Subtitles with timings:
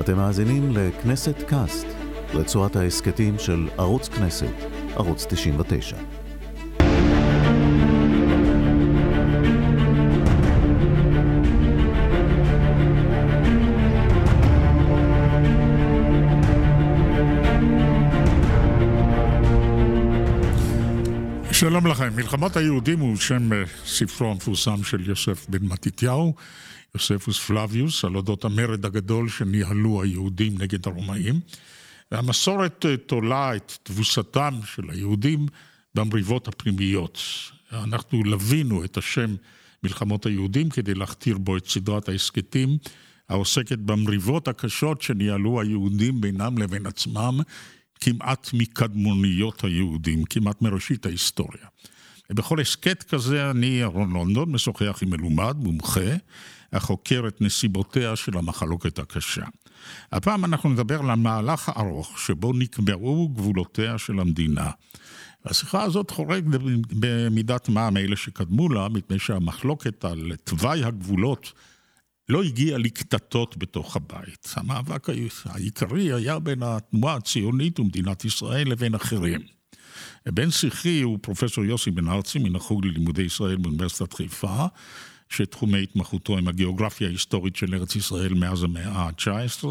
[0.00, 1.86] אתם מאזינים לכנסת קאסט,
[2.34, 4.54] רצועת ההסכתים של ערוץ כנסת,
[4.96, 5.96] ערוץ 99.
[21.58, 22.08] שלום לכם.
[22.16, 26.34] מלחמות היהודים הוא שם אה, ספרו המפורסם של יוסף בן מתתיהו,
[26.94, 31.40] יוספוס פלביוס, על אודות המרד הגדול שניהלו היהודים נגד הרומאים.
[32.12, 35.46] והמסורת אה, תולה את תבוסתם של היהודים
[35.94, 37.18] במריבות הפנימיות.
[37.72, 39.34] אנחנו לווינו את השם
[39.82, 42.78] מלחמות היהודים כדי להכתיר בו את סדרת ההסכתים
[43.28, 47.40] העוסקת במריבות הקשות שניהלו היהודים בינם לבין עצמם
[48.00, 51.66] כמעט מקדמוניות היהודים, כמעט מראשית ההיסטוריה.
[52.30, 56.10] ובכל הסכת כזה אני, ירון לונדון, משוחח עם מלומד, מומחה,
[56.72, 59.44] החוקר את נסיבותיה של המחלוקת הקשה.
[60.12, 64.70] הפעם אנחנו נדבר על המהלך הארוך שבו נקבעו גבולותיה של המדינה.
[65.44, 66.44] השיחה הזאת חורגת
[66.92, 71.52] במידת מה מאלה שקדמו לה, מפני שהמחלוקת על תוואי הגבולות
[72.28, 74.54] לא הגיע לקטטות בתוך הבית.
[74.56, 75.06] המאבק
[75.44, 79.40] העיקרי היה בין התנועה הציונית ומדינת ישראל לבין אחרים.
[80.26, 84.66] בן שיחי הוא פרופסור יוסי בן ארצי מן החוג ללימודי ישראל באוניברסיטת חיפה,
[85.28, 89.64] שתחומי התמחותו הם הגיאוגרפיה ההיסטורית של ארץ ישראל מאז המאה ה-19.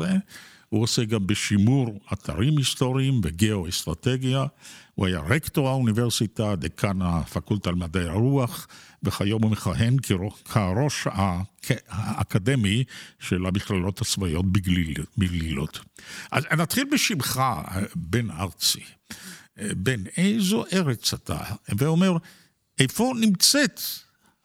[0.69, 4.45] הוא עושה גם בשימור אתרים היסטוריים וגיאו-אסטרטגיה.
[4.95, 8.67] הוא היה רקטור האוניברסיטה, דקן הפקולטה למדעי הרוח,
[9.03, 9.97] וכיום הוא מכהן
[10.45, 11.07] כראש
[11.87, 12.83] האקדמי
[13.19, 14.45] של המכללות הצבאיות
[15.17, 15.79] בגלילות.
[16.31, 17.41] אז נתחיל בשמך,
[17.95, 18.83] בן ארצי.
[19.57, 21.39] בן, איזו ארץ אתה?
[21.77, 22.17] ואומר,
[22.79, 23.81] איפה נמצאת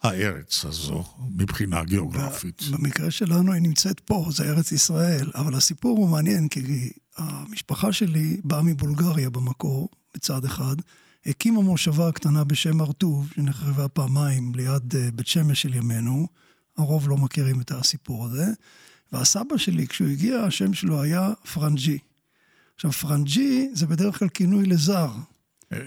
[0.03, 1.05] הארץ הזו
[1.37, 2.63] מבחינה גיאוגרפית?
[2.71, 8.41] במקרה שלנו היא נמצאת פה, זה ארץ ישראל, אבל הסיפור הוא מעניין, כי המשפחה שלי
[8.45, 10.77] באה מבולגריה במקור, בצד אחד,
[11.27, 16.27] הקימה מושבה קטנה בשם ארטוב, שנחרבה פעמיים ליד אה, בית שמש של ימינו.
[16.79, 18.47] הרוב לא מכירים את הסיפור הזה.
[19.13, 21.99] והסבא שלי, כשהוא הגיע, השם שלו היה פרנג'י.
[22.75, 25.11] עכשיו, פרנג'י זה בדרך כלל כינוי לזר.
[25.73, 25.79] אה,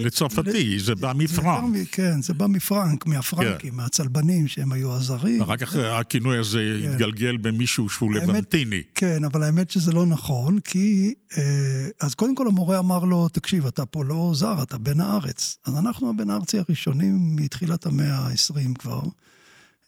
[0.00, 1.88] לצרפתי, זה בא מפרנק.
[1.92, 3.76] כן, זה בא מפרנק, מהפרנקים, כן.
[3.76, 5.42] מהצלבנים שהם היו הזרים.
[5.42, 6.90] רק אחרי הכינוי הזה כן.
[6.90, 8.82] התגלגל במישהו שהוא לבנטיני.
[8.94, 11.14] כן, אבל האמת שזה לא נכון, כי...
[11.38, 15.58] אה, אז קודם כל המורה אמר לו, תקשיב, אתה פה לא זר, אתה בן הארץ.
[15.64, 19.00] אז אנחנו הבן הארצי הראשונים מתחילת המאה ה-20 כבר.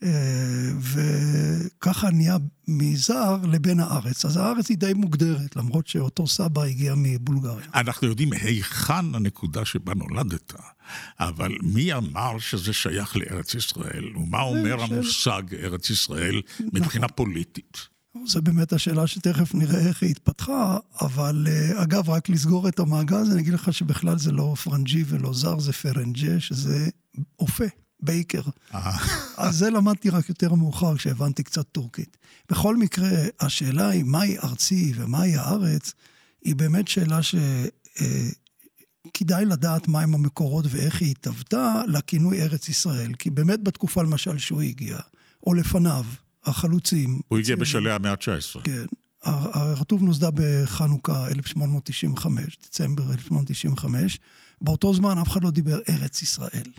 [0.02, 2.36] אה, וככה נהיה
[2.68, 4.24] מזר לבן הארץ.
[4.24, 7.66] אז הארץ היא די מוגדרת, למרות שאותו סבא הגיע מבולגריה.
[7.74, 10.52] אנחנו יודעים היכן הנקודה שבה נולדת,
[11.20, 14.16] אבל מי אמר שזה שייך לארץ ישראל?
[14.16, 16.42] ומה אומר המושג ארץ ישראל
[16.72, 17.78] מבחינה פוליטית?
[18.26, 23.16] זו באמת השאלה שתכף נראה איך היא התפתחה, אבל אה, אגב, רק לסגור את המעגל
[23.16, 26.88] הזה, אני אגיד לך שבכלל זה לא פרנג'י ולא זר, זה פרנג'ה, שזה
[27.38, 27.64] אופה.
[28.00, 28.42] בייקר.
[28.74, 28.96] אה.
[29.36, 32.16] אז זה למדתי רק יותר מאוחר, כשהבנתי קצת טורקית.
[32.50, 33.08] בכל מקרה,
[33.40, 35.92] השאלה היא מהי ארצי ומהי הארץ,
[36.44, 38.10] היא באמת שאלה שכדאי
[39.30, 43.14] אה, לדעת מהם המקורות ואיך היא התהוותה לכינוי ארץ ישראל.
[43.14, 44.98] כי באמת בתקופה, למשל, שהוא הגיע,
[45.46, 46.04] או לפניו,
[46.44, 47.20] החלוצים...
[47.28, 48.60] הוא הגיע בשלהי המאה ה-19.
[48.64, 48.84] כן.
[49.26, 54.18] הרטוב נוסדה בחנוכה 1895, דצמבר 1895.
[54.60, 56.70] באותו זמן אף אחד לא דיבר ארץ ישראל.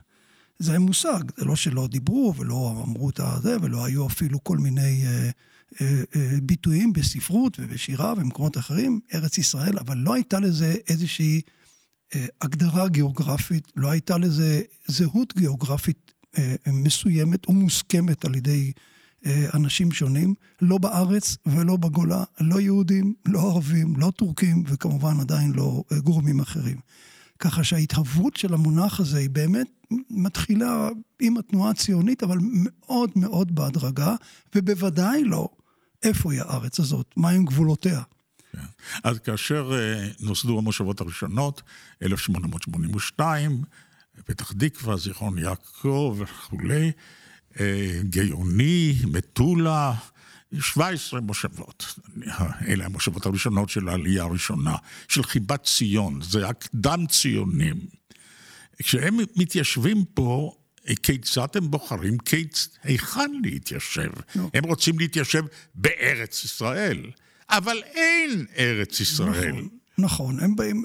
[0.60, 5.06] זה מושג, זה לא שלא דיברו ולא אמרו את זה, ולא היו אפילו כל מיני
[5.06, 5.30] אה,
[5.82, 11.42] אה, אה, ביטויים בספרות ובשירה ובמקומות אחרים, ארץ ישראל, אבל לא הייתה לזה איזושהי
[12.16, 18.72] אה, הגדרה גיאוגרפית, לא הייתה לזה זהות גיאוגרפית אה, מסוימת ומוסכמת על ידי
[19.26, 25.52] אה, אנשים שונים, לא בארץ ולא בגולה, לא יהודים, לא ערבים, לא טורקים, וכמובן עדיין
[25.52, 26.78] לא אה, גורמים אחרים.
[27.40, 29.68] ככה שההתהוות של המונח הזה היא באמת
[30.10, 30.90] מתחילה
[31.22, 34.16] עם התנועה הציונית, אבל מאוד מאוד בהדרגה,
[34.56, 35.50] ובוודאי לא
[36.04, 38.02] איפה היא הארץ הזאת, מהם גבולותיה.
[38.52, 38.60] כן.
[39.04, 41.62] אז כאשר אה, נוסדו המושבות הראשונות,
[42.04, 43.64] 1882,
[44.26, 46.92] פתח תקווה, זיכרון יעקב וכולי,
[47.60, 49.94] אה, גאוני, מטולה,
[50.60, 52.00] 17 מושבות.
[52.68, 54.76] אלה המושבות הראשונות של העלייה הראשונה,
[55.08, 57.76] של חיבת ציון, זה הקדם ציונים.
[58.84, 60.56] כשהם מתיישבים פה,
[61.04, 62.70] כיצד הם בוחרים, כיצ...
[62.84, 64.10] היכן להתיישב?
[64.36, 64.50] לא.
[64.54, 65.44] הם רוצים להתיישב
[65.76, 67.12] בארץ ישראל,
[67.50, 69.52] אבל אין ארץ ישראל.
[69.52, 69.68] נכון.
[70.00, 70.84] נכון, הם באים,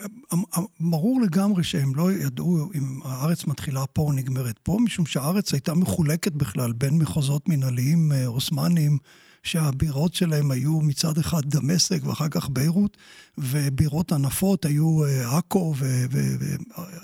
[0.81, 5.75] ברור לגמרי שהם לא ידעו אם הארץ מתחילה פה או נגמרת פה, משום שהארץ הייתה
[5.75, 8.99] מחולקת בכלל בין מחוזות מנהליים אה, עות'מאנים
[9.43, 12.97] שהבירות שלהם היו מצד אחד דמשק ואחר כך ביירות,
[13.39, 15.75] ובירות ענפות היו אה, עכו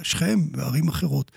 [0.00, 1.31] ושכם וערים אחרות.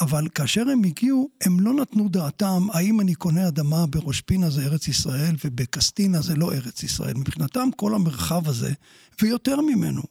[0.00, 4.62] אבל כאשר הם הגיעו, הם לא נתנו דעתם האם אני קונה אדמה בראש פינה זה
[4.64, 7.14] ארץ ישראל ובקסטינה זה לא ארץ ישראל.
[7.14, 8.72] מבחינתם כל המרחב הזה,
[9.22, 10.02] ויותר ממנו,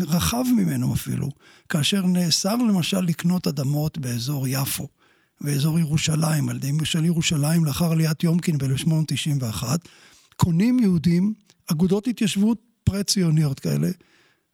[0.00, 1.28] רחב ממנו אפילו,
[1.68, 4.88] כאשר נאסר למשל לקנות אדמות באזור יפו,
[5.40, 9.64] באזור ירושלים, על ידי של ירושלים לאחר עליית יומקין ב-1891,
[10.36, 11.34] קונים יהודים
[11.66, 13.88] אגודות התיישבות פרה-ציוניות כאלה,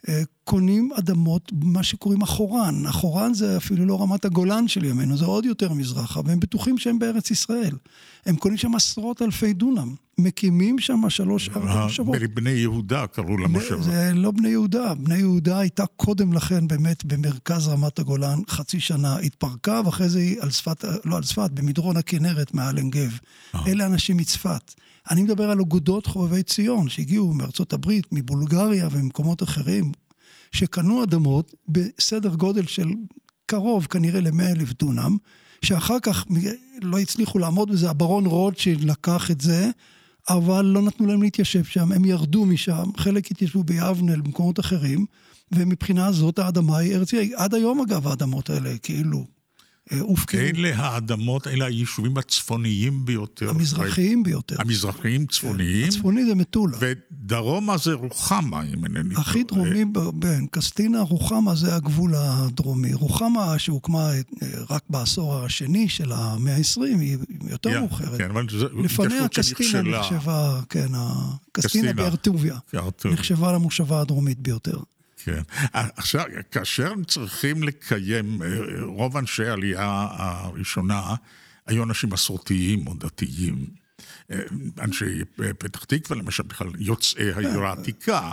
[0.09, 2.87] אה, קונים אדמות, מה שקוראים אחורן.
[2.87, 6.99] אחורן זה אפילו לא רמת הגולן של ימינו, זה עוד יותר מזרחה, והם בטוחים שהם
[6.99, 7.77] בארץ ישראל.
[8.27, 9.95] הם קונים שם עשרות אלפי דונם.
[10.19, 12.17] מקימים שם שלוש, ארבע מושבות.
[12.35, 13.83] בני יהודה קראו למושבה.
[13.83, 14.95] זה לא בני יהודה.
[14.95, 20.37] בני יהודה הייתה קודם לכן באמת במרכז רמת הגולן, חצי שנה התפרקה, ואחרי זה היא
[20.41, 23.19] על שפת, לא על שפת, במדרון הכנרת מעל עין גב.
[23.67, 24.75] אלה אנשים מצפת.
[25.11, 29.93] אני מדבר על אגודות חובבי ציון שהגיעו מארצות הברית, מבולגריה וממקומות אחרים,
[30.55, 32.89] שקנו אדמות בסדר גודל של
[33.47, 35.17] קרוב כנראה ל-100 אלף דונם,
[35.63, 36.25] שאחר כך
[36.83, 39.71] לא הצליחו לעמוד בזה, הברון רוטשילד לקח את זה,
[40.29, 45.07] אבל לא נתנו להם להתיישב שם, הם ירדו משם, חלק התיישבו ביבנה, במקומות אחרים,
[45.53, 47.29] ומבחינה זאת האדמה היא ישראל.
[47.37, 49.25] עד היום אגב האדמות האלה כאילו
[50.01, 50.41] הופקעו.
[50.41, 53.51] אלה האדמות, אלה היישובים הצפוניים ביותר.
[53.51, 54.57] המזרחיים ביותר.
[54.59, 55.89] המזרחיים צפוניים.
[55.89, 56.77] הצפוני זה מטולה.
[56.81, 59.21] ודרומה זה רוחמה, אם אינני טועה.
[59.21, 59.85] הכי דרומי
[60.15, 62.95] בין קסטינה, רוחמה זה הגבול הדרומי.
[62.95, 64.21] רוחמה שהוקמה אה,
[64.71, 68.19] רק בעשור השני של המאה ה-20, היא יותר מאוחרת.
[68.19, 70.89] כן, אבל זה לפניה קסטינה נחשבה, כן,
[71.53, 72.59] קסטינה בארטוביה.
[73.05, 74.79] נחשבה למושבה הדרומית ביותר.
[75.25, 75.43] כן.
[75.73, 78.49] עכשיו, כאשר צריכים לקיים, אה,
[78.83, 81.15] רוב אנשי העלייה הראשונה
[81.67, 83.84] היו אנשים מסורתיים או דתיים.
[84.31, 84.39] אה,
[84.81, 85.25] אנשי
[85.59, 88.33] פתח תקווה, למשל, בכלל יוצאי העיר העתיקה.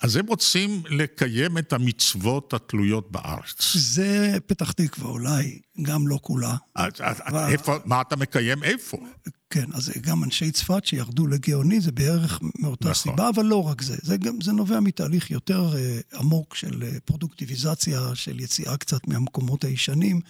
[0.00, 3.76] אז הם רוצים לקיים את המצוות התלויות בארץ.
[3.76, 6.56] זה פתח תקווה, אולי, גם לא כולה.
[7.48, 8.64] איפה, מה אתה מקיים?
[8.64, 8.98] איפה?
[9.50, 12.94] כן, אז גם אנשי צפת שירדו לגאוני, זה בערך מאותה נכון.
[12.94, 13.96] סיבה, אבל לא רק זה.
[14.02, 20.20] זה, גם, זה נובע מתהליך יותר uh, עמוק של פרודוקטיביזציה, של יציאה קצת מהמקומות הישנים,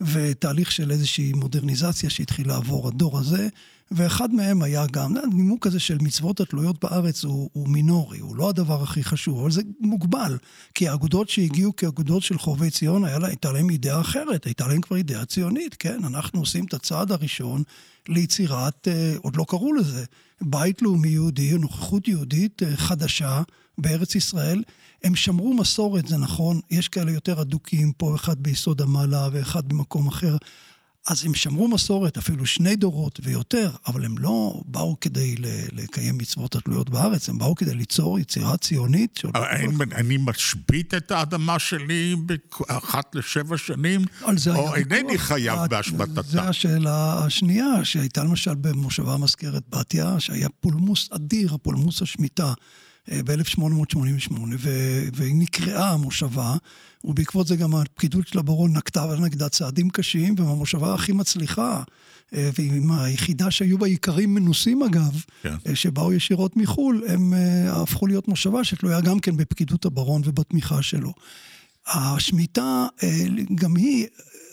[0.00, 3.48] ותהליך של איזושהי מודרניזציה שהתחיל לעבור הדור הזה.
[3.90, 8.48] ואחד מהם היה גם, הנימוק הזה של מצוות התלויות בארץ הוא, הוא מינורי, הוא לא
[8.48, 10.38] הדבר הכי חשוב, אבל זה מוגבל.
[10.74, 14.80] כי האגודות שהגיעו כאגודות של חובבי ציון, היה לה, הייתה להם אידאה אחרת, הייתה להם
[14.80, 16.04] כבר אידאה ציונית, כן?
[16.04, 17.62] אנחנו עושים את הצעד הראשון
[18.08, 20.04] ליצירת, אה, עוד לא קראו לזה,
[20.40, 23.42] בית לאומי יהודי, נוכחות יהודית אה, חדשה
[23.78, 24.62] בארץ ישראל.
[25.04, 30.08] הם שמרו מסורת, זה נכון, יש כאלה יותר אדוקים, פה אחד ביסוד המעלה ואחד במקום
[30.08, 30.36] אחר.
[31.08, 35.34] אז הם שמרו מסורת, אפילו שני דורות ויותר, אבל הם לא באו כדי
[35.72, 39.20] לקיים מצוות התלויות בארץ, הם באו כדי ליצור יצירה ציונית.
[39.34, 42.16] אבל אני, אני משבית את האדמה שלי
[42.68, 44.04] אחת לשבע שנים,
[44.56, 46.22] או אינני חייב בהשבתתה.
[46.22, 52.52] זו השאלה השנייה, שהייתה למשל במושבה מזכרת בתיה, שהיה פולמוס אדיר, הפולמוס השמיטה.
[53.24, 54.32] ב-1888,
[55.14, 56.56] והיא נקראה המושבה,
[57.04, 61.82] ובעקבות זה גם הפקידות של הברון נקטה נגדה צעדים קשים, והמושבה הכי מצליחה,
[62.34, 65.54] אה, ועם היחידה שהיו בה איכרים מנוסים אגב, כן.
[65.66, 70.82] אה, שבאו ישירות מחו"ל, הם אה, הפכו להיות מושבה שתלויה גם כן בפקידות הברון ובתמיכה
[70.82, 71.12] שלו.
[71.86, 72.86] השמיטה,
[73.54, 74.06] גם היא,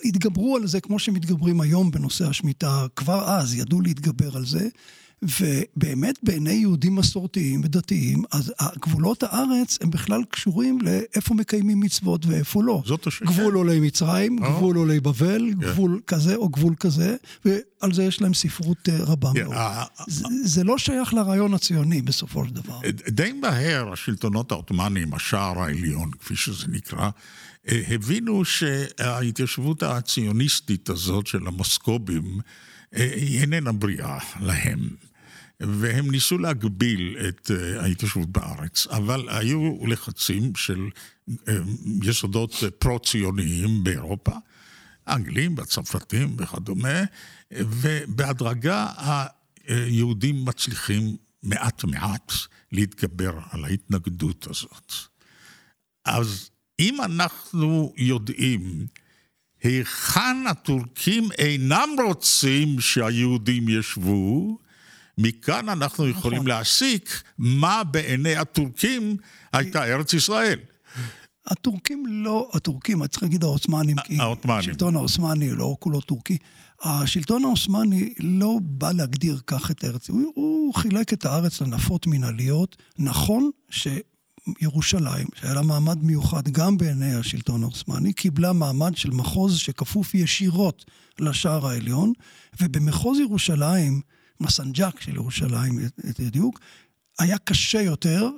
[0.04, 4.68] התגברו על זה כמו שמתגברים היום בנושא השמיטה, כבר אז ידעו להתגבר על זה.
[5.22, 12.62] ובאמת בעיני יהודים מסורתיים ודתיים, אז גבולות הארץ הם בכלל קשורים לאיפה מקיימים מצוות ואיפה
[12.62, 12.82] לא.
[12.86, 13.30] זאת השאלה.
[13.30, 14.56] גבול עולי מצרים, או.
[14.56, 15.64] גבול עולי בבל, yeah.
[15.64, 15.72] כן.
[15.72, 19.54] גבול כזה או גבול כזה, ועל זה יש להם ספרות אה, רבה yeah, מאוד.
[19.54, 22.80] Uh, זה, זה לא שייך לרעיון הציוני בסופו של דבר.
[23.08, 27.10] די מהר השלטונות העות'מאנים, השער העליון, כפי שזה נקרא,
[27.68, 32.40] הבינו שההתיישבות הציוניסטית הזאת של המוסקובים,
[32.92, 35.05] היא איננה בריאה להם.
[35.60, 40.88] והם ניסו להגביל את אה, ההתיישבות בארץ, אבל היו לחצים של
[41.48, 41.54] אה,
[42.02, 44.32] יסודות פרו-ציוניים באירופה,
[45.06, 47.04] האנגלים והצרפתים וכדומה,
[47.50, 48.86] ובהדרגה
[49.66, 52.32] היהודים מצליחים מעט מעט
[52.72, 54.92] להתגבר על ההתנגדות הזאת.
[56.04, 58.86] אז אם אנחנו יודעים
[59.62, 64.58] היכן הטורקים אינם רוצים שהיהודים ישבו,
[65.18, 66.48] מכאן אנחנו יכולים נכון.
[66.48, 69.16] להסיק מה בעיני הטורקים
[69.52, 70.58] הייתה ארץ ישראל.
[71.46, 74.60] הטורקים לא, הטורקים, צריך להגיד העות'מאנים, כי העות'מאנים.
[74.60, 76.38] השלטון העות'מאני לא כולו טורקי.
[76.82, 82.76] השלטון העות'מאני לא בא להגדיר כך את ארץ, הוא, הוא חילק את הארץ לנפות מנהליות.
[82.98, 90.14] נכון שירושלים, שהיה לה מעמד מיוחד גם בעיני השלטון העות'מאני, קיבלה מעמד של מחוז שכפוף
[90.14, 90.84] ישירות
[91.20, 92.12] לשער העליון,
[92.60, 94.00] ובמחוז ירושלים,
[94.40, 95.78] מסנג'ק של ירושלים,
[96.18, 96.60] בדיוק,
[97.18, 98.30] היה קשה יותר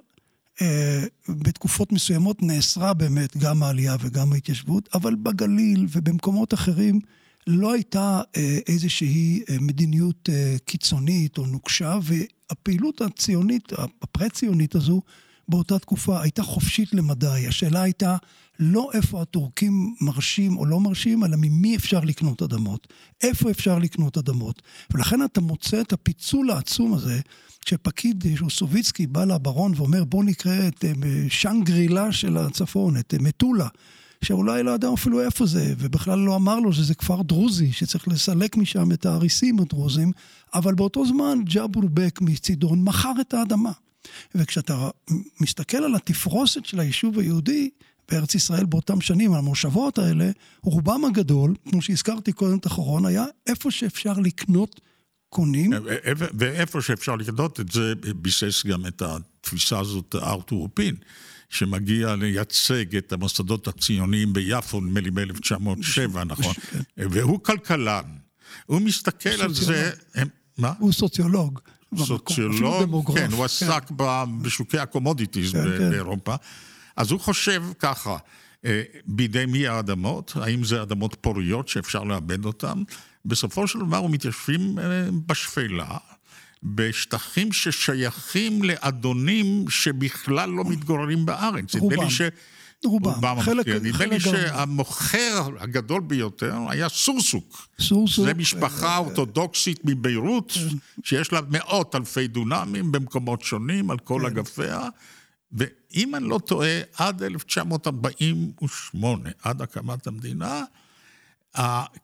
[0.60, 7.00] אה, בתקופות מסוימות נאסרה באמת גם העלייה וגם ההתיישבות, אבל בגליל ובמקומות אחרים
[7.46, 10.28] לא הייתה אה, איזושהי אה, מדיניות
[10.64, 15.02] קיצונית או נוקשה, והפעילות הציונית, הפרה-ציונית הזו,
[15.48, 17.46] באותה תקופה הייתה חופשית למדי.
[17.48, 18.16] השאלה הייתה
[18.58, 22.88] לא איפה הטורקים מרשים או לא מרשים, אלא ממי אפשר לקנות אדמות.
[23.22, 24.62] איפה אפשר לקנות אדמות.
[24.90, 27.20] ולכן אתה מוצא את הפיצול העצום הזה
[27.60, 30.92] כשפקיד שוסוביצקי בא לברון ואומר בוא נקרא את אה,
[31.28, 33.68] שאנגרילה של הצפון, את אה, מטולה,
[34.24, 38.56] שאולי לא יודע אפילו איפה זה, ובכלל לא אמר לו שזה כפר דרוזי, שצריך לסלק
[38.56, 40.12] משם את האריסים הדרוזים,
[40.54, 43.72] אבל באותו זמן ג'אבור בק מצידון מכר את האדמה.
[44.34, 44.90] וכשאתה
[45.40, 47.70] מסתכל על התפרוסת של היישוב היהודי,
[48.10, 50.30] בארץ ישראל באותם שנים, המושבות האלה,
[50.62, 54.80] רובם הגדול, כמו שהזכרתי קודם את אחרון, היה איפה שאפשר לקנות
[55.28, 55.72] קונים.
[55.72, 60.94] אה, אה, ואיפה שאפשר לקנות את זה, ביסס גם את התפיסה הזאת ארתור פין,
[61.48, 66.54] שמגיע לייצג את המוסדות הציוניים ביפו, נדמה לי ב-1907, נכון?
[66.54, 66.80] כן.
[67.10, 68.04] והוא כלכלן.
[68.66, 69.90] הוא מסתכל על זה...
[70.58, 70.72] מה?
[70.78, 71.60] הוא סוציולוג.
[71.96, 73.94] סוציולוג, כן, הוא עסק כן.
[74.42, 76.34] בשוקי ה commodities כן, באירופה.
[76.98, 78.16] אז הוא חושב ככה,
[78.64, 80.32] אה, בידי מי האדמות?
[80.36, 82.82] האם זה אדמות פוריות שאפשר לעבד אותן?
[83.24, 85.96] בסופו של דבר הם מתיישבים אה, בשפלה,
[86.62, 91.74] בשטחים ששייכים לאדונים שבכלל לא מתגוררים בארץ.
[91.74, 92.10] רובם.
[92.10, 92.22] ש...
[92.84, 93.10] רובם.
[93.10, 97.68] רובם חלק, נדמה לי שהמוכר הגדול ביותר היה סורסוק.
[97.80, 98.24] סורסוק.
[98.24, 100.76] זה משפחה אורתודוקסית מביירות, כן.
[101.02, 104.26] שיש לה מאות אלפי דונמים במקומות שונים על כל כן.
[104.26, 104.88] אגפיה.
[105.52, 110.62] ואם אני לא טועה, עד 1948, עד הקמת המדינה,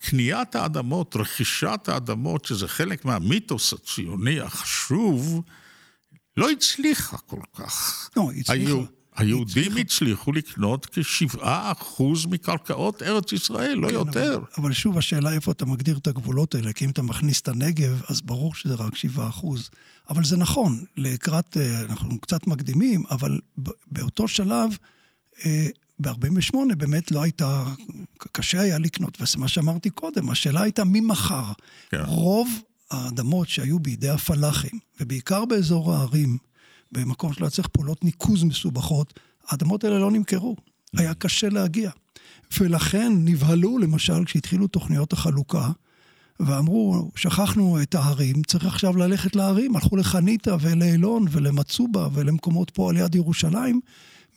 [0.00, 5.42] קניית האדמות, רכישת האדמות, שזה חלק מהמיתוס הציוני החשוב,
[6.36, 8.10] לא הצליחה כל כך.
[8.16, 8.52] לא, הצליחה.
[8.52, 8.84] היו,
[9.16, 9.76] היהודים.
[9.76, 14.34] הצליחו לקנות כשבעה אחוז מקרקעות ארץ ישראל, לא כן, יותר.
[14.34, 17.48] אבל, אבל שוב, השאלה איפה אתה מגדיר את הגבולות האלה, כי אם אתה מכניס את
[17.48, 19.70] הנגב, אז ברור שזה רק שבעה אחוז.
[20.10, 23.40] אבל זה נכון, לקראת, אה, אנחנו קצת מקדימים, אבל
[23.86, 24.70] באותו שלב,
[25.44, 25.66] אה,
[25.98, 27.64] ב-48' באמת לא הייתה,
[28.32, 31.52] קשה היה לקנות, וזה מה שאמרתי קודם, השאלה הייתה מי מכר.
[31.90, 32.00] כן.
[32.06, 32.48] רוב
[32.90, 36.38] האדמות שהיו בידי הפלאחים, ובעיקר באזור הערים,
[36.94, 40.56] במקום שלא צריך פעולות ניקוז מסובכות, האדמות האלה לא נמכרו,
[40.96, 41.90] היה קשה להגיע.
[42.60, 45.70] ולכן נבהלו, למשל, כשהתחילו תוכניות החלוקה,
[46.40, 49.76] ואמרו, שכחנו את ההרים, צריך עכשיו ללכת להרים.
[49.76, 53.80] הלכו לחניתה ולאילון ולמצובה ולמקומות פה על יד ירושלים,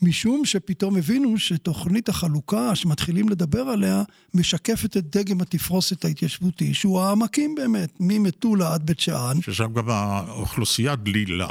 [0.01, 7.55] משום שפתאום הבינו שתוכנית החלוקה שמתחילים לדבר עליה, משקפת את דגם התפרוסת ההתיישבותי, שהוא העמקים
[7.55, 9.41] באמת, ממטולה עד בית שאן.
[9.41, 11.47] ששם גם האוכלוסייה דלילה.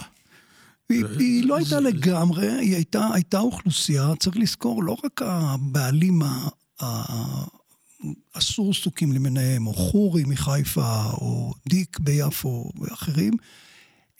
[0.88, 6.23] היא, היא לא הייתה לגמרי, היא הייתה, הייתה אוכלוסייה, צריך לזכור, לא רק הבעלים
[8.35, 13.35] הסורסוקים למיניהם, או חורי מחיפה, או דיק ביפו ואחרים,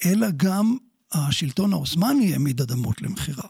[0.04, 0.76] אלא גם
[1.12, 3.49] השלטון העות'מאני העמיד אדמות למכירה.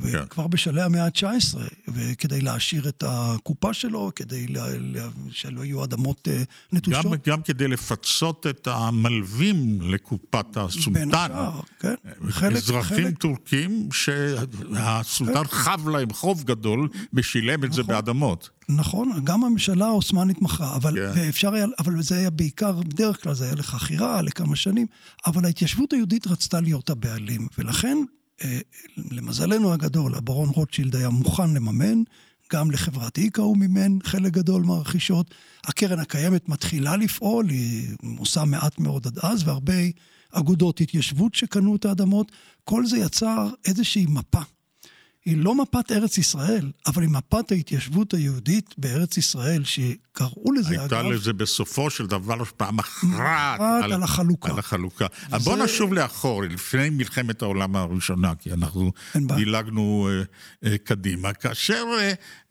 [0.00, 1.58] וכבר בשלהי המאה ה-19,
[1.88, 7.04] וכדי להעשיר את הקופה שלו, כדי לה, לה, שלא יהיו אדמות אה, נטושות.
[7.04, 10.92] גם, גם כדי לפצות את המלווים לקופת הסולטן.
[10.92, 11.94] בין השאר, כן.
[12.28, 13.18] חלק, אזרחים חלק...
[13.18, 17.94] טורקים שהסולטן חב להם חוב גדול ושילם את זה נכון.
[17.94, 18.50] באדמות.
[18.68, 21.52] נכון, גם הממשלה העות'מאנית מכרה, אבל כן.
[21.54, 24.86] היה, אבל זה היה בעיקר, בדרך כלל זה היה לחכירה לכמה שנים,
[25.26, 27.98] אבל ההתיישבות היהודית רצתה להיות הבעלים, ולכן
[28.96, 32.02] למזלנו הגדול, הברון רוטשילד היה מוכן לממן,
[32.52, 35.34] גם לחברת איקה הוא מימן חלק גדול מהרכישות.
[35.64, 37.88] הקרן הקיימת מתחילה לפעול, היא
[38.18, 39.72] עושה מעט מאוד עד אז, והרבה
[40.30, 42.32] אגודות התיישבות שקנו את האדמות.
[42.64, 44.40] כל זה יצר איזושהי מפה
[45.24, 50.84] היא לא מפת ארץ ישראל, אבל היא מפת ההתיישבות היהודית בארץ ישראל, שקראו לזה, הייתה
[50.84, 50.94] אגב...
[50.94, 54.52] הייתה לזה בסופו של דבר פעם מכרעת על, על החלוקה.
[54.52, 55.06] על החלוקה.
[55.26, 55.38] וזה...
[55.38, 61.32] בוא נשוב לאחור, לפני מלחמת העולם הראשונה, כי אנחנו דילגנו uh, uh, קדימה.
[61.32, 61.84] כאשר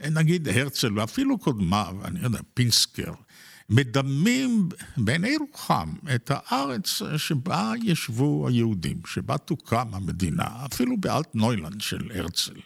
[0.01, 3.11] uh, נגיד הרצל, ואפילו קודמיו, אני יודע, פינסקר,
[3.69, 12.11] מדמים בעיני רוחם את הארץ שבה ישבו היהודים, שבה תוקם המדינה, אפילו באלט נוילנד של
[12.15, 12.59] הרצל.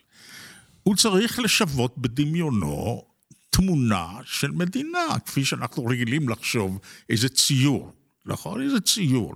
[0.83, 3.03] הוא צריך לשוות בדמיונו
[3.49, 7.93] תמונה של מדינה, כפי שאנחנו רגילים לחשוב, איזה ציור,
[8.25, 8.61] נכון?
[8.61, 9.35] איזה ציור.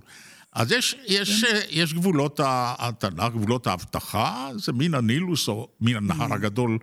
[0.53, 6.77] אז יש, יש, יש גבולות התנ"ך, גבולות ההבטחה, זה מן הנילוס או מן הנהר הגדול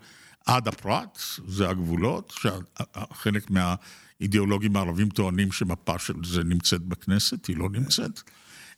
[0.47, 3.50] עד הפרט, זה הגבולות, שחלק
[4.20, 8.20] מהאידיאולוגים הערבים טוענים שמפה של זה נמצאת בכנסת, היא לא נמצאת.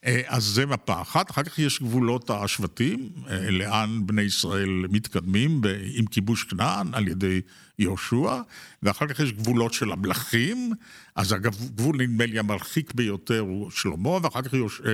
[0.04, 5.61] אה, אז זה מפה אחת, אחר כך יש גבולות השבטים, אה, לאן בני ישראל מתקדמים
[5.94, 7.40] עם כיבוש כנען על ידי
[7.78, 8.40] יהושע,
[8.82, 10.73] ואחר כך יש גבולות של המלכים,
[11.16, 14.80] אז הגבול נדמה לי המרחיק ביותר הוא שלמה, ואחר כך יוש...
[14.80, 14.90] אה,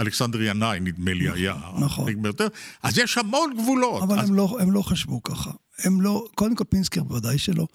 [0.00, 1.76] אלכסנדר ינאי נדמה לי היה נכון.
[1.76, 2.46] המרחיק ביותר,
[2.82, 4.02] אז יש המון גבולות.
[4.02, 4.28] אבל אז...
[4.28, 5.50] הם, לא, הם לא חשבו ככה.
[5.78, 7.66] הם לא, קודם כל פינסקר בוודאי שלא.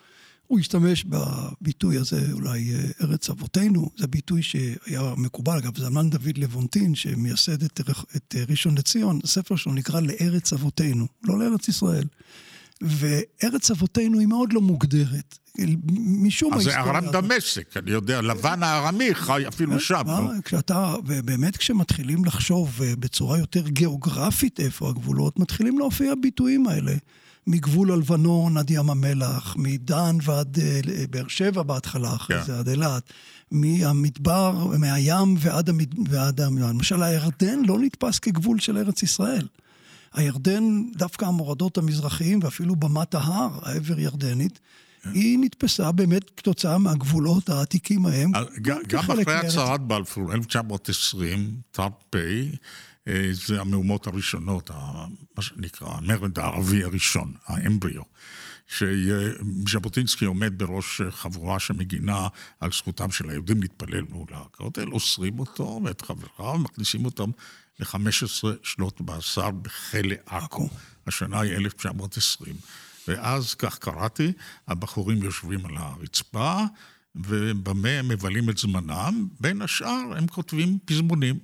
[0.48, 6.38] הוא השתמש בביטוי הזה, אולי אה, ארץ אבותינו, זה ביטוי שהיה מקובל, אגב, זלמן דוד
[6.38, 7.80] לבונטין, שמייסד את,
[8.16, 12.06] את ראשון לציון, הספר שלו נקרא לארץ אבותינו, לא לארץ ישראל.
[12.82, 15.38] וארץ אבותינו היא מאוד לא מוגדרת.
[15.98, 16.80] משום ההיסטוריה...
[16.80, 20.04] אז זה ארם דמשק, אני יודע, לבן הארמי חי אפילו אה, שם.
[20.44, 26.94] כשאתה, ובאמת כשמתחילים לחשוב אה, בצורה יותר גיאוגרפית איפה הגבולות, מתחילים להופיע הביטויים האלה.
[27.48, 32.40] מגבול הלבנון עד ים המלח, מדן ועד אה, באר שבע בהתחלה, אחרי yeah.
[32.40, 32.46] כן.
[32.46, 33.14] זה עד אילת,
[33.52, 36.10] מהמדבר, מהים ועד, המד...
[36.10, 39.48] ועד למשל הירדן לא נתפס כגבול של ארץ ישראל.
[40.14, 40.64] הירדן,
[40.96, 44.60] דווקא המורדות המזרחיים ואפילו במת ההר, העבר ירדנית,
[45.04, 45.10] כן.
[45.14, 48.32] היא נתפסה באמת כתוצאה מהגבולות העתיקים ההם.
[48.62, 52.20] גם אחרי הצהרת בלפור, 1920, ת"פ, אה,
[53.32, 54.72] זה המהומות הראשונות,
[55.38, 58.02] מה שנקרא, המרד הערבי הראשון, האמבריו.
[58.68, 62.28] שז'בוטינסקי עומד בראש חבורה שמגינה
[62.60, 67.30] על זכותם של היהודים להתפלל מול הכותל, אוסרים אותו ואת חבריו, מכניסים אותם
[67.80, 70.70] ל-15 שנות מאסר בכלא עכו.
[71.08, 72.56] השנה היא 1920.
[73.08, 74.32] ואז, כך קראתי,
[74.68, 76.64] הבחורים יושבים על הרצפה,
[77.16, 79.28] ובמה הם מבלים את זמנם?
[79.40, 81.40] בין השאר הם כותבים פזמונים.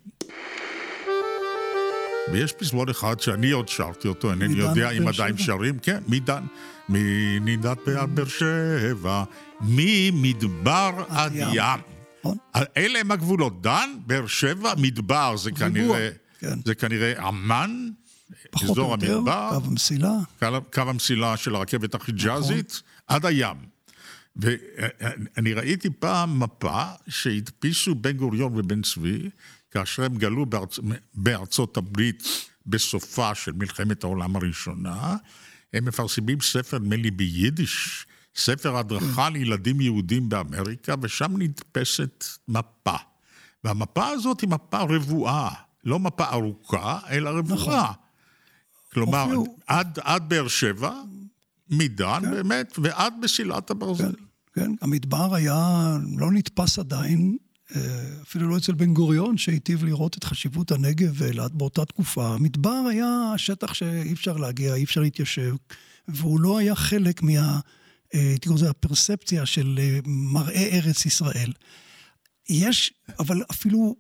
[2.31, 6.43] ויש פזמון אחד שאני עוד שרתי אותו, אינני יודע אם עדיין שרים, כן, מדן,
[6.89, 9.23] מנידת באר שבע,
[9.61, 11.79] ממדבר עד ים.
[12.19, 12.37] נכון.
[12.77, 16.09] אלה הם הגבולות, דן, באר שבע, מדבר, זה כנראה,
[16.39, 16.59] כן.
[16.65, 17.89] זה כנראה עמאן,
[18.63, 19.49] אזור המדבר.
[19.49, 20.13] קו המסילה.
[20.73, 23.15] קו המסילה של הרכבת החיג'אזית, נכון.
[23.15, 23.57] עד הים.
[24.35, 29.29] ואני ראיתי פעם מפה שהדפיסו בן גוריון ובן צבי,
[29.73, 30.79] כאשר הם גלו בארצ...
[31.13, 32.23] בארצות הברית
[32.65, 35.15] בסופה של מלחמת העולם הראשונה,
[35.73, 38.05] הם מפרסמים ספר, נדמה לי ביידיש,
[38.35, 42.95] ספר הדרכה לילדים יהודים באמריקה, ושם נתפסת מפה.
[43.63, 47.61] והמפה הזאת היא מפה רבועה, לא מפה ארוכה, אלא רבועה.
[47.61, 47.93] נכון.
[48.93, 49.27] כלומר,
[49.67, 50.93] עד, עד באר שבע,
[51.69, 52.31] מדן כן.
[52.31, 54.11] באמת, ועד מסילת הברזל.
[54.11, 57.37] כן, כן, המדבר היה לא נתפס עדיין,
[58.21, 62.27] אפילו לא אצל בן גוריון, שהיטיב לראות את חשיבות הנגב ואילת באותה תקופה.
[62.27, 65.55] המדבר היה שטח שאי אפשר להגיע, אי אפשר להתיישב,
[66.07, 67.59] והוא לא היה חלק מה...
[68.13, 71.51] הייתי קורא לזה הפרספציה של אה, מראה ארץ ישראל.
[72.49, 73.95] יש, אבל אפילו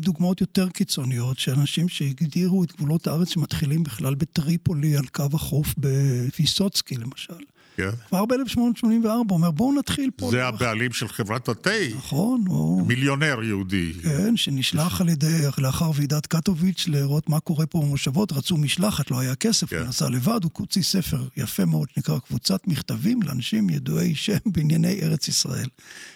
[0.00, 6.96] דוגמאות יותר קיצוניות, שאנשים שהגדירו את גבולות הארץ שמתחילים בכלל בטריפולי על קו החוף בוויסוצקי
[6.96, 7.38] למשל.
[7.76, 7.90] כן.
[8.08, 10.30] כבר ב-1884 הוא אומר, בואו נתחיל פה.
[10.30, 11.70] זה הבעלים של חברת התה.
[11.96, 12.44] נכון.
[12.48, 12.86] הוא...
[12.86, 13.92] מיליונר יהודי.
[14.02, 19.20] כן, שנשלח על ידי, לאחר ועידת קטוביץ', לראות מה קורה פה במושבות, רצו משלחת, לא
[19.20, 19.78] היה כסף, כן.
[19.78, 25.00] הוא נסע לבד, הוא הוציא ספר יפה מאוד, שנקרא קבוצת מכתבים לאנשים ידועי שם בענייני
[25.02, 25.68] ארץ ישראל.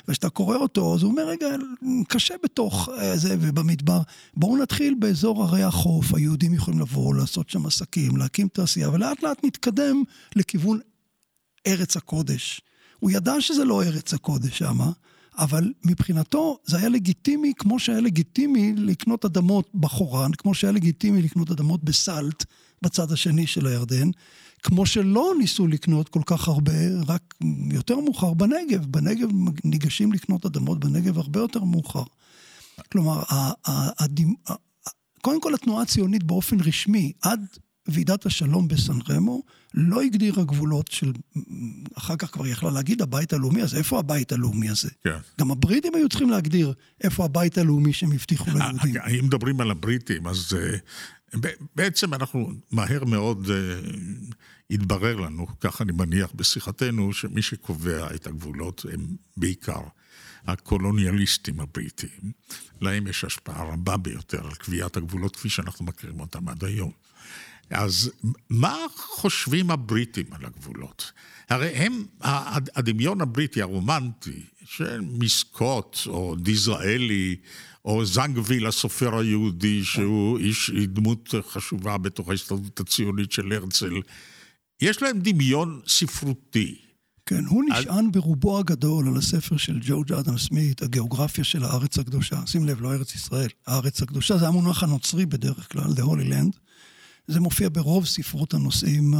[0.08, 1.46] וכשאתה קורא אותו, אז הוא אומר, רגע,
[2.08, 4.00] קשה בתוך אה, זה ובמדבר,
[4.34, 9.44] בואו נתחיל באזור ערי החוף, היהודים יכולים לבוא, לעשות שם עסקים, להקים תעשייה, ולאט לאט
[9.44, 10.02] נתקדם
[10.36, 10.78] לכיוון
[11.66, 12.60] ארץ הקודש.
[12.98, 14.90] הוא ידע שזה לא ארץ הקודש שמה,
[15.38, 21.50] אבל מבחינתו זה היה לגיטימי, כמו שהיה לגיטימי לקנות אדמות בחורן, כמו שהיה לגיטימי לקנות
[21.50, 22.44] אדמות בסלט,
[22.82, 24.10] בצד השני של הירדן,
[24.62, 26.72] כמו שלא ניסו לקנות כל כך הרבה,
[27.06, 27.34] רק
[27.70, 28.86] יותר מאוחר בנגב.
[28.86, 29.28] בנגב
[29.64, 32.02] ניגשים לקנות אדמות בנגב הרבה יותר מאוחר.
[32.92, 33.22] כלומר,
[35.22, 37.40] קודם כל התנועה הציונית באופן רשמי, עד
[37.92, 39.42] ועידת השלום בסן רמו
[39.74, 41.12] לא הגדירה גבולות של,
[41.94, 44.88] אחר כך כבר יכלה להגיד הבית הלאומי, אז איפה הבית הלאומי הזה?
[45.04, 45.18] כן.
[45.40, 46.72] גם הבריטים היו צריכים להגדיר
[47.04, 48.96] איפה הבית הלאומי שהם הבטיחו ליהודים.
[48.96, 51.36] אה, אם מדברים על הבריטים, אז uh,
[51.76, 53.48] בעצם אנחנו מהר מאוד
[54.70, 59.80] התברר לנו, כך אני מניח בשיחתנו, שמי שקובע את הגבולות הם בעיקר
[60.46, 62.32] הקולוניאליסטים הבריטים.
[62.80, 66.92] להם יש השפעה רבה ביותר על קביעת הגבולות כפי שאנחנו מכירים אותם עד היום.
[67.70, 68.10] אז
[68.50, 71.12] מה חושבים הבריטים על הגבולות?
[71.48, 72.04] הרי הם,
[72.74, 77.36] הדמיון הבריטי הרומנטי, של מסקוט או דיזראלי,
[77.84, 83.94] או זנגוויל הסופר היהודי, שהוא איש, דמות חשובה בתוך ההסתדרות הציונית של הרצל,
[84.82, 86.78] יש להם דמיון ספרותי.
[87.26, 88.10] כן, הוא נשען על...
[88.12, 92.46] ברובו הגדול על הספר של ג'ורג' אדם סמית, הגיאוגרפיה של הארץ הקדושה.
[92.46, 96.58] שים לב, לא ארץ ישראל, הארץ הקדושה, זה המונח הנוצרי בדרך כלל, The Holy Land.
[97.30, 99.14] זה מופיע ברוב ספרות הנושאים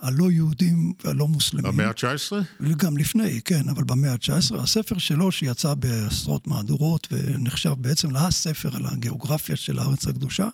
[0.00, 1.72] הלא יהודים והלא מוסלמים.
[1.72, 2.64] במאה ה-19?
[2.76, 4.56] גם לפני, כן, אבל במאה ה-19.
[4.58, 10.48] הספר שלו, שיצא בעשרות מהדורות ונחשב בעצם לספר על הגיאוגרפיה של הארץ הקדושה,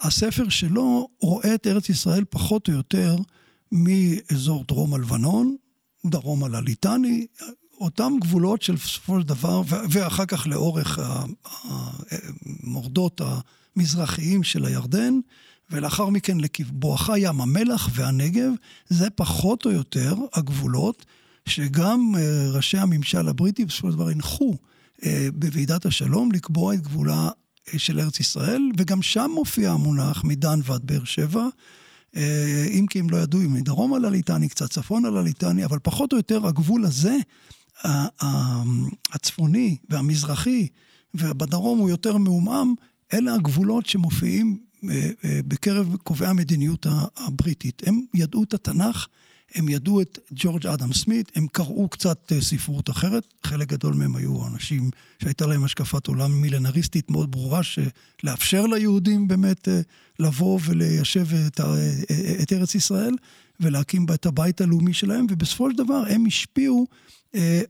[0.00, 3.16] הספר שלו רואה את ארץ ישראל פחות או יותר
[3.72, 5.56] מאזור דרום הלבנון,
[6.06, 7.26] דרום על הליטני,
[7.80, 10.98] אותם גבולות של בסופו של דבר, ואחר כך לאורך
[11.64, 13.20] המורדות
[13.76, 15.14] המזרחיים של הירדן,
[15.72, 16.38] ולאחר מכן
[16.70, 18.50] בואכה ים המלח והנגב,
[18.88, 21.06] זה פחות או יותר הגבולות
[21.46, 24.54] שגם אה, ראשי הממשל הבריטי בסופו של דבר הנחו
[25.04, 27.30] אה, בוועידת השלום לקבוע את גבולה
[27.72, 31.46] אה, של ארץ ישראל, וגם שם מופיע המונח מדן ועד באר שבע.
[32.70, 36.12] אם כי הם לא ידעו אם מדרום על הליטני, קצת צפון על הליטני, אבל פחות
[36.12, 37.16] או יותר הגבול הזה,
[39.12, 40.68] הצפוני והמזרחי,
[41.14, 42.74] ובדרום הוא יותר מעומעם,
[43.12, 44.58] אלה הגבולות שמופיעים
[45.48, 47.82] בקרב קובעי המדיניות הבריטית.
[47.86, 49.06] הם ידעו את התנ"ך,
[49.54, 54.16] הם ידעו את ג'ורג' אדם סמית, הם קראו קצת אה, ספרות אחרת, חלק גדול מהם
[54.16, 54.90] היו אנשים
[55.22, 59.68] שהייתה להם השקפת עולם מילנריסטית מאוד ברורה, שלאפשר ליהודים באמת
[60.18, 61.60] לבוא וליישב את,
[62.42, 63.14] את ארץ ישראל
[63.60, 66.86] ולהקים בה את הבית הלאומי שלהם, ובסופו של דבר הם השפיעו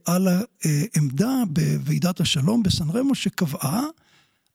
[0.05, 3.83] על העמדה בוועידת השלום בסן רמו שקבעה,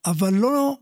[0.06, 0.78] אבל לא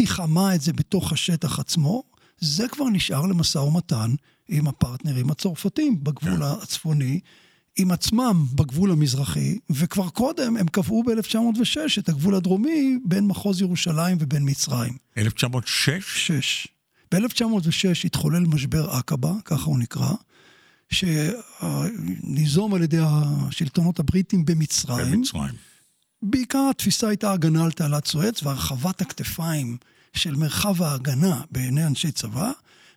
[0.00, 2.02] תיחמה את זה בתוך השטח עצמו,
[2.38, 4.14] זה כבר נשאר למשא ומתן
[4.48, 6.42] עם הפרטנרים הצרפתים בגבול כן.
[6.42, 7.20] הצפוני,
[7.76, 14.16] עם עצמם בגבול המזרחי, וכבר קודם הם קבעו ב-1906 את הגבול הדרומי בין מחוז ירושלים
[14.20, 14.96] ובין מצרים.
[15.18, 16.26] 1906?
[16.26, 16.68] 6.
[17.12, 20.12] ב-1906 התחולל משבר עקבה, ככה הוא נקרא,
[20.90, 25.12] שניזום על ידי השלטונות הבריטים במצרים.
[25.12, 25.69] במצרים.
[26.22, 29.76] בעיקר התפיסה הייתה הגנה על תעלת סואץ והרחבת הכתפיים
[30.12, 32.52] של מרחב ההגנה בעיני אנשי צבא,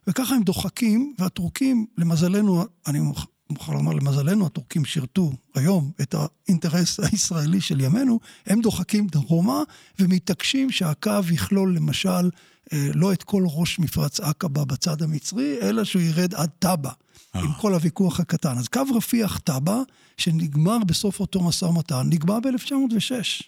[0.07, 2.99] וככה הם דוחקים, והטורקים, למזלנו, אני
[3.49, 9.63] מוכרח לומר, למזלנו, הטורקים שירתו היום את האינטרס הישראלי של ימינו, הם דוחקים דרומה
[9.99, 12.29] ומתעקשים שהקו יכלול למשל
[12.71, 16.91] לא את כל ראש מפרץ עקבה בצד המצרי, אלא שהוא ירד עד טאבה,
[17.35, 17.53] עם אה.
[17.61, 18.57] כל הוויכוח הקטן.
[18.57, 19.81] אז קו רפיח טאבה,
[20.17, 23.43] שנגמר בסוף אותו משא ומתן, נקבע ב-1906.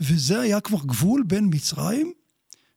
[0.00, 2.12] וזה היה כבר גבול בין מצרים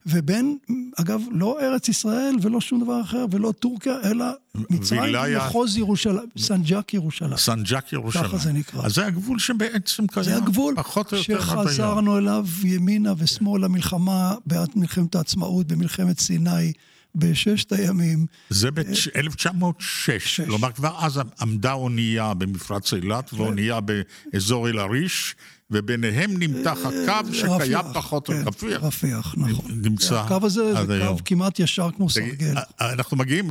[0.07, 0.57] ובין,
[0.95, 4.25] אגב, לא ארץ ישראל ולא שום דבר אחר, ולא טורקיה, אלא
[4.69, 7.37] מצרים ומחוז ירושלים, סנג'ק ירושלים.
[7.37, 8.25] סנג'ק ירושלים.
[8.25, 8.85] ככה זה נקרא.
[8.85, 14.35] אז זה הגבול שבעצם קיים, זה הגבול פחות או יותר שחזרנו אליו ימינה ושמאלה, מלחמה
[14.45, 16.73] בעד מלחמת העצמאות, במלחמת סיני.
[17.15, 18.25] בששת הימים.
[18.49, 25.35] זה ב-1906, כלומר כבר אז עמדה אונייה במפרץ אילת ואונייה באזור אל-עריש,
[25.71, 28.83] וביניהם נמתח הקו שקיים פחות או כן, רפיח.
[28.83, 29.71] רפיח, נכון.
[29.83, 32.53] נמצא הקו הזה זה קו כמעט ישר כמו סרגל.
[32.81, 33.49] אנחנו מגיעים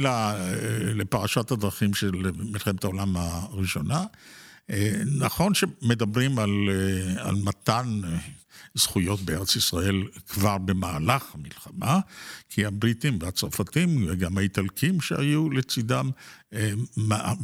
[0.94, 4.04] לפרשת הדרכים של מלחמת העולם הראשונה.
[4.70, 8.18] אה, נכון שמדברים על, אה, על מתן אה,
[8.76, 12.00] זכויות בארץ ישראל כבר במהלך המלחמה,
[12.50, 16.10] כי הבריטים והצרפתים וגם האיטלקים שהיו לצידם,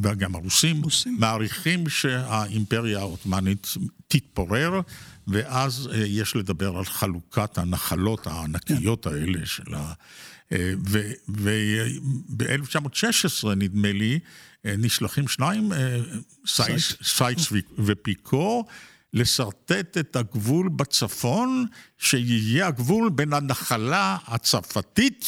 [0.03, 1.17] וגם הרוסים, רוסים.
[1.19, 3.67] מעריכים שהאימפריה העות'מאנית
[4.07, 4.81] תתפורר,
[5.27, 9.09] ואז יש לדבר על חלוקת הנחלות הענקיות כן.
[9.13, 9.93] האלה של ה...
[11.27, 14.19] וב-1916, נדמה לי,
[14.65, 15.71] נשלחים שניים,
[16.47, 18.65] סייס, סייס ופיקו,
[19.13, 21.65] לשרטט את הגבול בצפון,
[21.97, 25.25] שיהיה הגבול בין הנחלה הצרפתית,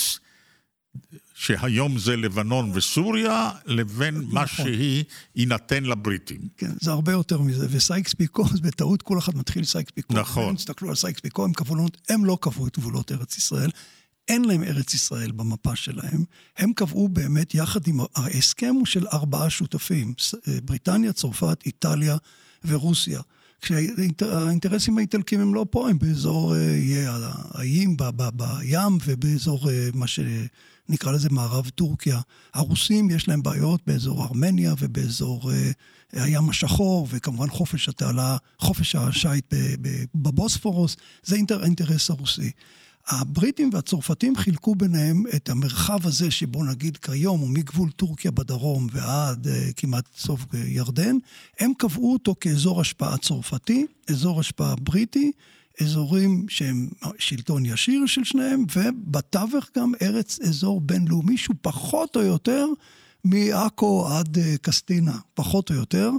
[1.35, 4.33] שהיום זה לבנון וסוריה, לבין נכון.
[4.33, 5.03] מה שהיא
[5.35, 6.41] יינתן לבריטים.
[6.57, 10.13] כן, זה הרבה יותר מזה, וסייקס פיקו, אז בטעות כל אחד מתחיל סייקס פיקו.
[10.13, 10.49] נכון.
[10.49, 13.69] אם תסתכלו על סייקס פיקו, הם, קבעו, הם לא קבעו את גבולות ארץ ישראל,
[14.27, 16.23] אין להם ארץ ישראל במפה שלהם.
[16.57, 17.99] הם קבעו באמת יחד עם...
[18.15, 20.13] ההסכם הוא של ארבעה שותפים,
[20.47, 22.17] אה, בריטניה, צרפת, איטליה
[22.65, 23.21] ורוסיה.
[23.61, 27.17] כשהאינטרסים האיטלקים הם לא פה, הם באזור אה,
[27.51, 32.19] האיים, בים ובאזור אה, מה שנקרא לזה מערב טורקיה.
[32.53, 35.51] הרוסים יש להם בעיות באזור ארמניה ובאזור
[36.13, 39.53] הים השחור, וכמובן חופש התעלה, חופש השיט
[40.15, 42.51] בבוספורוס, זה האינטרס הרוסי.
[43.07, 49.47] הבריטים והצרפתים חילקו ביניהם את המרחב הזה, שבו נגיד כיום הוא מגבול טורקיה בדרום ועד
[49.47, 51.17] uh, כמעט סוף ירדן,
[51.59, 55.31] הם קבעו אותו כאזור השפעה צרפתי, אזור השפעה בריטי,
[55.81, 56.89] אזורים שהם
[57.19, 62.65] שלטון ישיר של שניהם, ובתווך גם ארץ אזור בינלאומי שהוא פחות או יותר
[63.23, 66.11] מעכו עד uh, קסטינה, פחות או יותר.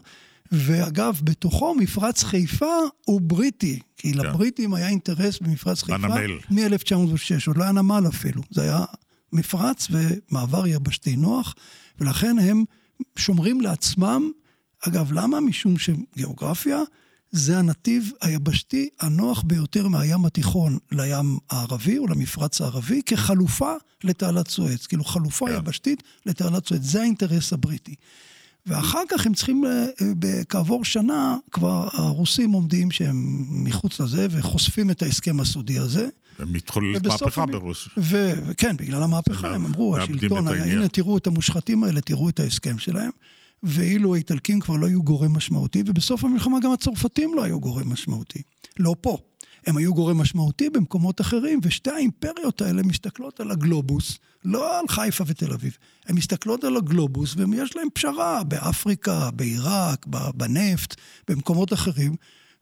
[0.52, 4.18] ואגב, בתוכו מפרץ חיפה הוא בריטי, כי כן.
[4.18, 5.98] לבריטים היה אינטרס במפרץ חיפה.
[5.98, 6.38] בנמל.
[6.50, 8.42] מ-1906, עוד לא היה נמל אפילו.
[8.50, 8.84] זה היה
[9.32, 11.54] מפרץ ומעבר יבשתי נוח,
[12.00, 12.64] ולכן הם
[13.16, 14.30] שומרים לעצמם,
[14.88, 15.40] אגב, למה?
[15.40, 16.78] משום שגיאוגרפיה
[17.30, 23.72] זה הנתיב היבשתי הנוח ביותר מהים התיכון לים הערבי או למפרץ הערבי, כחלופה
[24.04, 24.86] לתעלת סואץ.
[24.86, 25.54] כאילו חלופה כן.
[25.54, 26.80] יבשתית לתעלת סואץ.
[26.82, 27.94] זה האינטרס הבריטי.
[28.66, 35.02] ואחר כך הם צריכים, אה, כעבור שנה, כבר הרוסים עומדים שהם מחוץ לזה וחושפים את
[35.02, 36.08] ההסכם הסודי הזה.
[36.40, 37.92] ומתחוללת מהפכה ברוסיה.
[37.96, 43.10] וכן, בגלל המהפכה הם אמרו, השלטון, הנה תראו את המושחתים האלה, תראו את ההסכם שלהם.
[43.62, 48.42] ואילו האיטלקים כבר לא היו גורם משמעותי, ובסוף המלחמה גם הצרפתים לא היו גורם משמעותי.
[48.78, 49.18] לא פה.
[49.66, 55.24] הם היו גורם משמעותי במקומות אחרים, ושתי האימפריות האלה מסתכלות על הגלובוס, לא על חיפה
[55.26, 55.76] ותל אביב,
[56.06, 60.94] הן מסתכלות על הגלובוס ויש להן פשרה באפריקה, בעיראק, בנפט,
[61.28, 62.16] במקומות אחרים,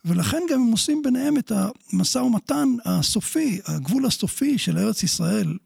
[0.05, 1.53] ולכן גם הם עושים ביניהם את
[1.93, 5.57] המשא ומתן הסופי, הגבול הסופי של ארץ ישראל,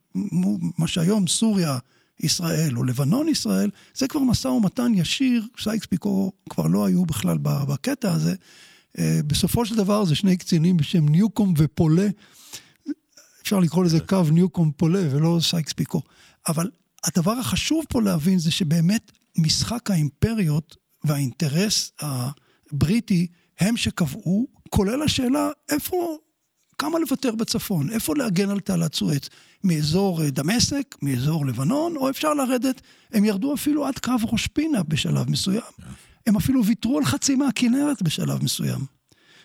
[0.78, 1.78] מה שהיום סוריה,
[2.20, 7.38] ישראל או לבנון ישראל, זה כבר משא ומתן ישיר, סייקס פיקו כבר לא היו בכלל
[7.42, 8.34] בקטע הזה,
[8.98, 12.08] בסופו של דבר זה שני קצינים בשם ניוקום ופולה.
[13.42, 16.02] אפשר לקרוא לזה קו ניוקום פולה ולא סייקס פיקו.
[16.48, 16.70] אבל
[17.04, 23.26] הדבר החשוב פה להבין זה שבאמת משחק האימפריות והאינטרס הבריטי
[23.60, 26.16] הם שקבעו, כולל השאלה איפה,
[26.78, 29.28] כמה לוותר בצפון, איפה להגן על תעלת סואץ,
[29.64, 32.80] מאזור אה, דמשק, מאזור לבנון, או אפשר לרדת,
[33.12, 35.62] הם ירדו אפילו עד קו ראש פינה בשלב מסוים.
[36.28, 38.80] הם אפילו ויתרו על חצי מהכנרת בשלב מסוים.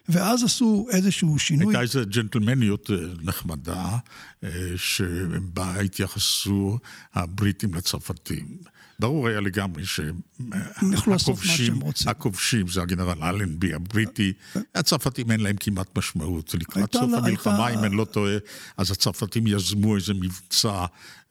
[0.10, 1.66] ואז עשו איזשהו שינוי.
[1.66, 3.98] הייתה איזו ג'נטלמניות אה, נחמדה,
[4.44, 6.80] אה, שבה התייחסו
[7.14, 8.58] הבריטים לצרפתים.
[9.00, 14.34] ברור היה לגמרי שהכובשים, הכובשים זה הגנרל אלנבי הבריטי,
[14.76, 16.54] הצרפתים אין להם כמעט משמעות.
[16.54, 18.38] לקראת סוף המלחמה, אם אני לא טועה,
[18.78, 20.86] אז הצרפתים יזמו איזה מבצע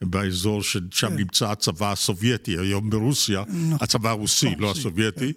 [0.09, 1.15] באזור ששם כן.
[1.15, 3.77] נמצא הצבא הסובייטי, היום ברוסיה, נכון.
[3.81, 5.33] הצבא הרוסי, לא הסובייטי.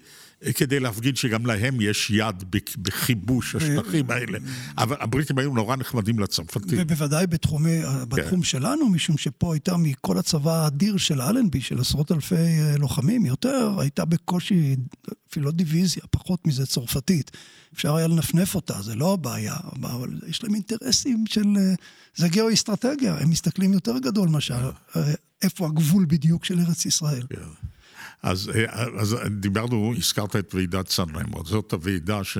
[0.54, 2.44] כדי להפגין שגם להם יש יד
[2.76, 4.38] בכיבוש השטחים האלה.
[4.78, 6.78] אבל הבריטים היו נורא נחמדים לצרפתים.
[6.80, 8.42] ובוודאי בתחומי, בתחום כן.
[8.42, 13.76] שלנו, משום שפה הייתה מכל הצבא האדיר של אלנבי, של עשרות אלפי אה, לוחמים, יותר,
[13.78, 14.76] הייתה בקושי,
[15.30, 17.30] אפילו לא דיוויזיה, פחות מזה צרפתית.
[17.74, 21.46] אפשר היה לנפנף אותה, זה לא הבעיה, אבל יש להם אינטרסים של...
[21.56, 21.74] אה,
[22.16, 24.34] זה גיאו-אסטרטגיה, הם מסתכלים יותר גדול כן.
[24.34, 24.40] אה,
[25.42, 27.22] איפה הגבול בדיוק של ארץ ישראל.
[27.30, 27.36] כן.
[28.22, 28.50] אז,
[28.98, 32.38] אז דיברנו, הזכרת את ועידת סן רמו, זאת הוועידה ש,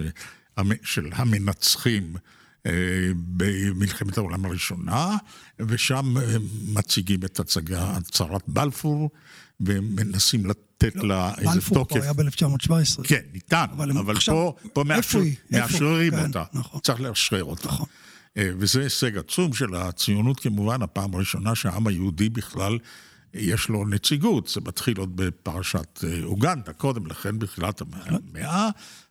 [0.83, 2.16] של המנצחים
[2.66, 2.72] אה,
[3.16, 5.16] במלחמת העולם הראשונה,
[5.61, 6.37] ושם אה,
[6.68, 9.11] מציגים את הצגה, הצהרת בלפור,
[9.61, 11.68] ומנסים לתת לא, לה איזה תוקף.
[11.68, 13.02] בלפור כבר היה ב-1917.
[13.05, 16.44] כן, ניתן, אבל, אבל עכשיו, פה, פה מאשר, מאשררים כן, אותה.
[16.52, 16.81] נכון.
[16.81, 17.68] צריך לאשרר אותה.
[17.68, 17.87] נכון.
[18.37, 22.79] אה, וזה הישג עצום של הציונות כמובן, הפעם הראשונה שהעם היהודי בכלל
[23.35, 28.68] יש לו נציגות, זה מתחיל עוד בפרשת אה, אוגנדה, קודם לכן, בתחילת המאה.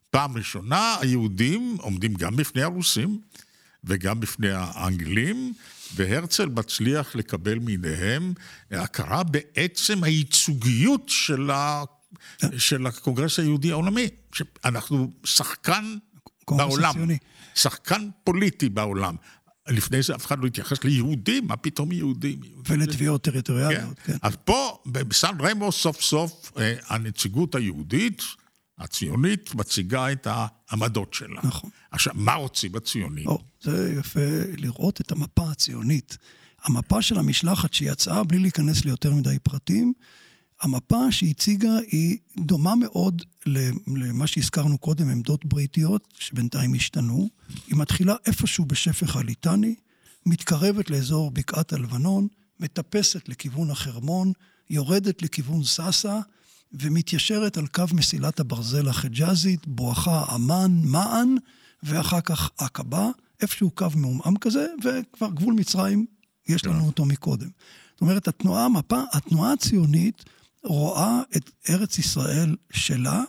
[0.09, 3.19] פעם ראשונה היהודים עומדים גם בפני הרוסים
[3.83, 5.53] וגם בפני האנגלים,
[5.95, 8.33] והרצל מצליח לקבל מידיהם
[8.71, 11.83] הכרה בעצם הייצוגיות של, ה...
[12.57, 14.07] של הקונגרס היהודי העולמי.
[14.33, 15.97] שאנחנו שחקן
[16.51, 17.17] בעולם, הציוני.
[17.55, 19.15] שחקן פוליטי בעולם.
[19.67, 22.39] לפני זה אף אחד לא התייחס ליהודים, מה פתאום יהודים?
[22.69, 24.13] ולתביעות טריטוריאליות, כן.
[24.13, 24.17] כן.
[24.21, 28.21] אז פה, בסן רמו, סוף סוף אה, הנציגות היהודית,
[28.77, 31.41] הציונית, מציגה את העמדות שלה.
[31.43, 31.69] נכון.
[31.91, 33.27] עכשיו, מה רוצים הציונים?
[33.27, 34.19] או, זה יפה
[34.57, 36.17] לראות את המפה הציונית.
[36.63, 39.93] המפה של המשלחת שיצאה, בלי להיכנס ליותר מדי פרטים,
[40.61, 43.21] המפה שהציגה היא דומה מאוד
[43.87, 47.29] למה שהזכרנו קודם, עמדות בריטיות, שבינתיים השתנו.
[47.67, 49.75] היא מתחילה איפשהו בשפך הליטני,
[50.25, 52.27] מתקרבת לאזור בקעת הלבנון,
[52.59, 54.31] מטפסת לכיוון החרמון,
[54.69, 56.19] יורדת לכיוון סאסא,
[56.73, 61.35] ומתיישרת על קו מסילת הברזל החיג'אזית, בואכה עמאן, מען,
[61.83, 63.09] ואחר כך עקבה,
[63.41, 66.05] איפשהו קו מעומעם כזה, וכבר גבול מצרים,
[66.47, 67.49] יש לנו אותו מקודם.
[67.91, 70.23] זאת אומרת, התנועה, המפה, התנועה הציונית
[70.65, 73.23] רואה את ארץ ישראל שלה,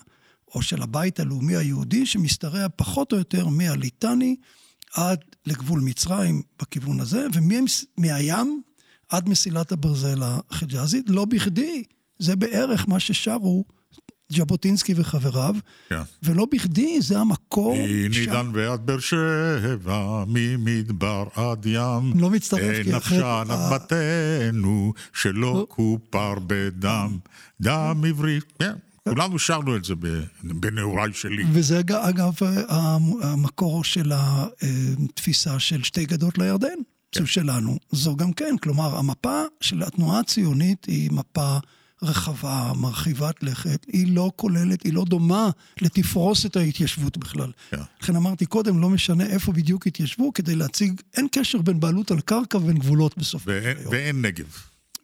[0.55, 4.37] או של הבית הלאומי היהודי, שמשתרע פחות או יותר מהליטני
[4.94, 8.62] עד לגבול מצרים בכיוון הזה, ומהים
[9.09, 11.11] עד מסילת הברזל החיג'אזית.
[11.11, 11.83] לא בכדי,
[12.18, 13.64] זה בערך מה ששרו
[14.28, 15.54] ז'בוטינסקי וחבריו,
[15.88, 16.00] כן.
[16.22, 17.76] ולא בכדי זה המקור...
[17.76, 22.20] מנידן ועד באר שבע, ממדבר עד ים.
[22.20, 23.22] לא מצטרף כי אחרת...
[23.22, 27.18] נפשה נפתנו, שלא כופר בדם,
[27.60, 28.40] דם עברי.
[28.58, 28.72] כן.
[29.08, 29.94] כולנו שרנו את זה
[30.42, 31.44] בנעוריי שלי.
[31.52, 32.34] וזה אגב
[33.22, 36.78] המקור של התפיסה של שתי גדות לירדן,
[37.12, 37.26] כן.
[37.26, 37.78] שלנו.
[37.92, 41.58] זו גם כן, כלומר, המפה של התנועה הציונית היא מפה
[42.02, 47.50] רחבה, מרחיבת לכת, היא לא כוללת, היא לא דומה לתפרוס את ההתיישבות בכלל.
[47.50, 47.76] Yeah.
[47.76, 47.82] כן.
[48.02, 52.20] לכן אמרתי קודם, לא משנה איפה בדיוק התיישבו, כדי להציג, אין קשר בין בעלות על
[52.20, 53.88] קרקע ובין גבולות בסופו של.
[53.90, 54.46] ואין נגב.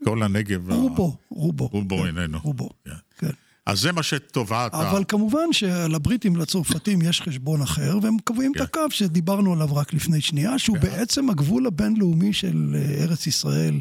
[0.04, 0.70] כל הנגב...
[0.70, 1.66] רובו, רובו.
[1.66, 2.38] רובו כן, איננו.
[2.42, 2.90] רובו, yeah.
[2.90, 3.26] כן.
[3.26, 3.32] כן.
[3.66, 4.90] אז זה מה שטובת ה...
[4.90, 8.62] אבל כמובן שלבריטים, לצרפתים, יש חשבון אחר, והם קובעים כן.
[8.62, 10.82] את הקו שדיברנו עליו רק לפני שנייה, שהוא כן.
[10.82, 13.80] בעצם הגבול הבינלאומי של אה, ארץ ישראל,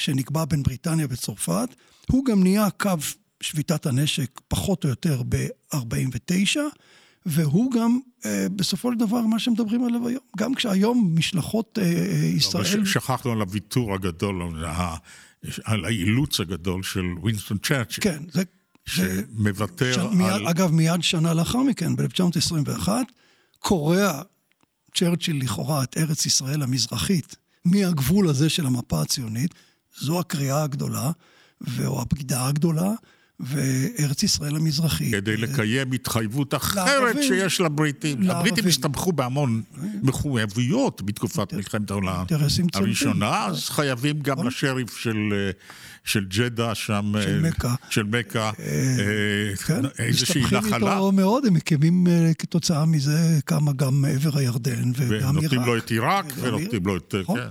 [0.00, 1.68] שנקבע בין בריטניה וצרפת.
[2.10, 2.90] הוא גם נהיה קו
[3.40, 6.58] שביתת הנשק פחות או יותר ב-49,
[7.26, 10.22] והוא גם אה, בסופו של דבר מה שמדברים עליו היום.
[10.36, 12.78] גם כשהיום משלחות אה, אה ישראל...
[12.78, 14.96] לא, שכחנו על הוויתור הגדול, על, ה...
[15.64, 18.04] על האילוץ הגדול של וינסטון צ'רצ'יל.
[18.04, 18.42] כן, זה...
[18.86, 19.98] שמוותר ש...
[19.98, 20.08] על...
[20.08, 22.88] מיד, אגב, מיד שנה לאחר מכן, ב-1921,
[23.58, 24.22] קורע
[24.94, 29.54] צ'רצ'יל לכאורה את ארץ ישראל המזרחית מהגבול הזה של המפה הציונית.
[29.98, 31.10] זו הקריאה הגדולה.
[31.86, 32.90] או הבגידה הגדולה,
[33.40, 35.14] וארץ ישראל המזרחית.
[35.14, 38.22] כדי לקיים התחייבות אחרת לערבים, שיש לבריטים.
[38.22, 38.36] לערבים.
[38.36, 39.62] הבריטים הסתמכו בהמון
[40.02, 42.24] מחויבויות בתקופת מלחמת העולם
[42.74, 44.46] הראשונה, אז חייבים גם נכון.
[44.46, 45.50] לשריף של...
[46.04, 50.60] של ג'דה שם, של מכה, של מכה, אה, אה, כן, איזושהי נחלה.
[50.60, 55.34] מסתבכים איתו מאוד, הם מקימים אה, כתוצאה מזה כמה גם מעבר הירדן וגם עיראק.
[55.34, 57.14] ונותנים לו את עיראק ונותנים לו את.
[57.26, 57.48] כן.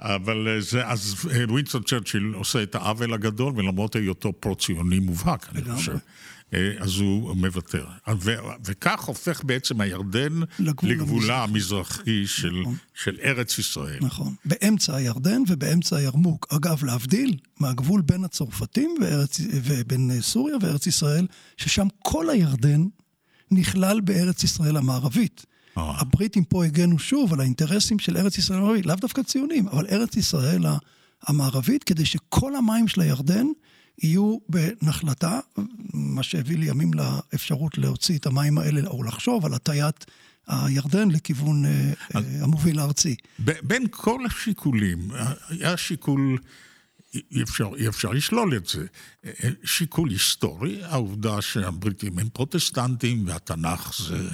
[0.00, 5.48] אבל אה, זה, אז אה, ווינסטון צ'רצ'יל עושה את העוול הגדול, ולמרות היותו פרו-ציוני מובהק,
[5.54, 5.96] אני חושב.
[6.54, 7.86] אה, אז הוא מוותר.
[8.20, 12.76] ו- וכך הופך בעצם הירדן לגבול לגבולה המזרחי של, נכון.
[12.94, 13.98] של ארץ ישראל.
[14.00, 14.34] נכון.
[14.44, 16.46] באמצע הירדן ובאמצע הירמוק.
[16.50, 22.84] אגב, להבדיל מהגבול בין הצרפתים וארץ, ובין סוריה וארץ ישראל, ששם כל הירדן
[23.50, 25.46] נכלל בארץ ישראל המערבית.
[25.78, 30.16] הבריטים פה הגנו שוב על האינטרסים של ארץ ישראל המערבית, לאו דווקא ציונים, אבל ארץ
[30.16, 30.64] ישראל
[31.22, 33.46] המערבית, כדי שכל המים של הירדן
[34.02, 35.40] יהיו בנחלתה,
[35.94, 40.06] מה שהביא לימים לאפשרות להוציא את המים האלה, או לחשוב על הטיית
[40.46, 43.16] הירדן לכיוון אה, אז, המוביל הארצי.
[43.38, 44.98] בין כל השיקולים,
[45.48, 46.38] היה שיקול...
[47.14, 48.86] אי אפשר, אי אפשר לשלול את זה.
[49.64, 54.28] שיקול היסטורי, העובדה שהבריטים הם פרוטסטנטים והתנ"ך זה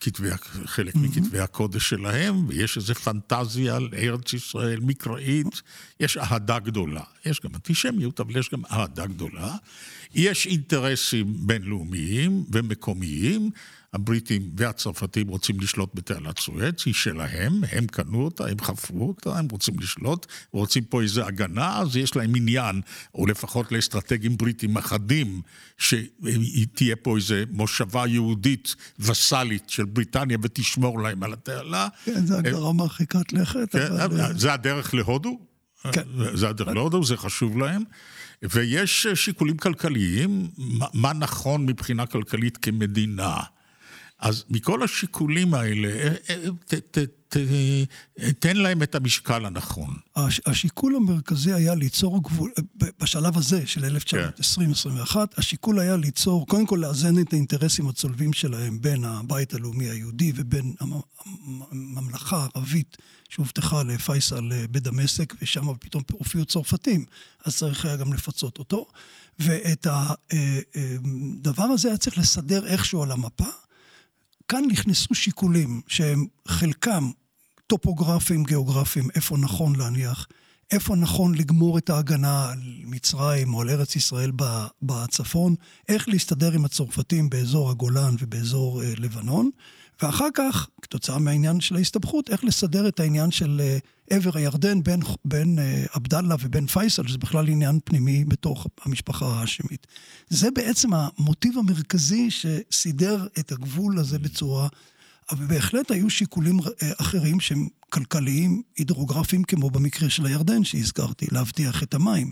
[0.00, 0.28] כתבי,
[0.64, 0.98] חלק mm-hmm.
[0.98, 5.62] מכתבי הקודש שלהם, ויש איזו פנטזיה על ארץ ישראל מקראית,
[6.00, 7.02] יש אהדה גדולה.
[7.24, 9.56] יש גם אנטישמיות, אבל יש גם אהדה גדולה.
[10.14, 13.50] יש אינטרסים בינלאומיים ומקומיים.
[13.94, 19.48] הבריטים והצרפתים רוצים לשלוט בתעלת סואץ, היא שלהם, הם קנו אותה, הם חפרו אותה, הם
[19.50, 22.80] רוצים לשלוט, רוצים פה איזו הגנה, אז יש להם עניין,
[23.14, 25.42] או לפחות לאסטרטגים בריטים אחדים,
[25.78, 31.88] שתהיה פה איזו מושבה יהודית וסאלית של בריטניה ותשמור להם על התעלה.
[32.04, 34.38] כן, זו הגדרה מרחיקת לכת, כן, אבל...
[34.38, 35.38] זה הדרך להודו.
[35.92, 36.02] כן.
[36.34, 37.82] זה הדרך להודו, זה חשוב להם.
[38.42, 40.48] ויש שיקולים כלכליים,
[40.94, 43.36] מה נכון מבחינה כלכלית כמדינה.
[44.24, 47.36] אז מכל השיקולים האלה, אה, אה, ת, ת, ת,
[48.38, 49.94] תן להם את המשקל הנכון.
[50.46, 52.52] השיקול המרכזי היה ליצור גבול,
[53.00, 55.18] בשלב הזה של 1920-21, כן.
[55.36, 60.74] השיקול היה ליצור, קודם כל לאזן את האינטרסים הצולבים שלהם בין הבית הלאומי היהודי ובין
[61.70, 62.96] הממלכה הערבית
[63.28, 67.04] שהובטחה לפייסל אה, בדמשק, ושם פתאום הופיעו צרפתים,
[67.44, 68.86] אז צריך היה גם לפצות אותו.
[69.38, 73.63] ואת הדבר הזה היה צריך לסדר איכשהו על המפה.
[74.48, 77.10] כאן נכנסו שיקולים שהם חלקם
[77.66, 80.26] טופוגרפיים, גיאוגרפיים, איפה נכון להניח,
[80.72, 84.30] איפה נכון לגמור את ההגנה על מצרים או על ארץ ישראל
[84.82, 85.54] בצפון,
[85.88, 89.50] איך להסתדר עם הצרפתים באזור הגולן ובאזור אה, לבנון,
[90.02, 93.78] ואחר כך, כתוצאה מהעניין של ההסתבכות, איך לסדר את העניין של אה,
[94.10, 99.86] עבר הירדן בין, בין אה, עבדאללה ובין פייסל, שזה בכלל עניין פנימי בתוך המשפחה ההאשמית.
[100.28, 104.68] זה בעצם המוטיב המרכזי שסידר את הגבול הזה בצורה...
[105.30, 111.82] אבל בהחלט היו שיקולים אה, אחרים שהם כלכליים, הידרוגרפיים, כמו במקרה של הירדן שהזכרתי, להבטיח
[111.82, 112.30] את המים.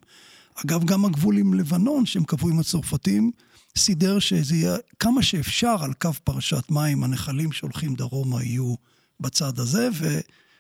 [0.65, 3.31] אגב, גם הגבול עם לבנון, שהם קבעו עם הצרפתים,
[3.77, 8.75] סידר שזה יהיה כמה שאפשר על קו פרשת מים, הנחלים שהולכים דרומה יהיו
[9.21, 9.89] בצד הזה,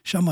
[0.04, 0.24] ושם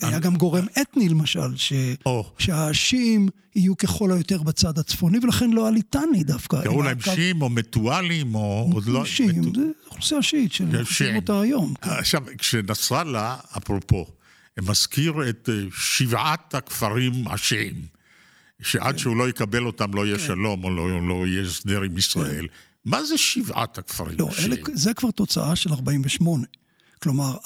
[0.00, 1.72] היה גם גורם אתני, למשל, ש...
[2.06, 2.32] או.
[2.38, 6.62] שהשיעים יהיו ככל היותר בצד הצפוני, ולכן לא הליטני דווקא.
[6.62, 9.04] קראו להם הקו- שיעים או מתואלים, או עוד לא...
[9.04, 11.16] שיעים, מתו- זה אוכלוסייה שיעית כן, שמחפשים שיעים.
[11.16, 11.74] אותה היום.
[11.80, 14.06] עכשיו, כשנסראללה, אפרופו,
[14.60, 17.80] מזכיר את אה, שבעת הכפרים השיעים, כן.
[18.64, 22.46] שעד שהוא לא יקבל אותם לא יהיה שלום או לא, לא יהיה הסדר עם ישראל.
[22.84, 24.24] מה זה שבעת הכפרים כן.
[24.24, 24.56] לא, אלה?
[24.74, 26.44] זה כבר תוצאה של 48.
[27.02, 27.36] כלומר,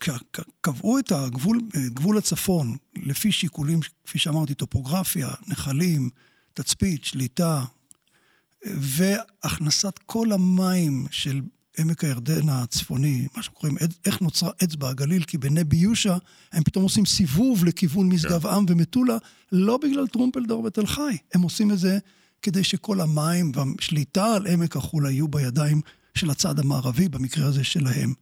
[0.00, 6.10] כשקבעו את הגבול, את גבול הצפון לפי שיקולים, כפי שאמרתי, טופוגרפיה, נחלים,
[6.54, 7.64] תצפית, שליטה,
[8.66, 11.40] והכנסת כל המים של
[11.78, 16.16] עמק הירדן הצפוני, מה שקוראים, איך נוצרה אצבע הגליל, כי בנבי יושע
[16.52, 19.16] הם פתאום עושים סיבוב לכיוון משגב עם ומטולה,
[19.52, 21.98] לא בגלל טרומפלדור ותל חי, הם עושים את זה
[22.42, 25.80] כדי שכל המים והשליטה על עמק החולה יהיו בידיים
[26.14, 28.12] של הצד המערבי, במקרה הזה שלהם.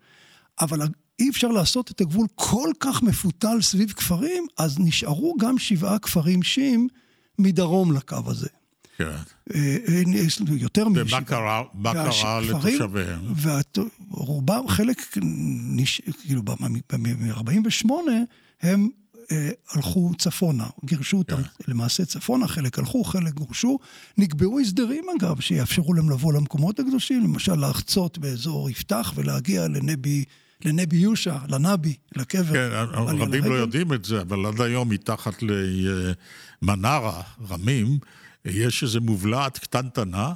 [0.61, 0.81] אבל
[1.19, 6.43] אי אפשר לעשות את הגבול כל כך מפותל סביב כפרים, אז נשארו גם שבעה כפרים
[6.43, 6.89] שיעים
[7.39, 8.49] מדרום לקו הזה.
[8.99, 9.05] כן.
[9.55, 11.19] אה, אה, יש לנו יותר משבעה.
[11.19, 13.35] ומה קרה, מה קרה לתושביהם?
[14.11, 15.17] ורובם, חלק,
[15.77, 16.01] נש...
[16.27, 17.91] כאילו, ב-48,
[18.63, 18.89] הם
[19.33, 21.43] אה, הלכו צפונה, גירשו אותם כן.
[21.69, 23.79] למעשה צפונה, חלק הלכו, חלק גורשו.
[24.19, 30.25] נקבעו הסדרים, אגב, שיאפשרו להם לבוא למקומות הקדושים, למשל לחצות באזור יפתח ולהגיע לנבי,
[30.65, 32.53] לנבי יושע, לנבי, לקבר.
[32.53, 33.45] כן, רבים.
[33.45, 35.43] לא יודעים את זה, אבל עד היום מתחת
[36.63, 37.99] למנרה, רמים,
[38.47, 40.33] יש איזו מובלעת קטנטנה,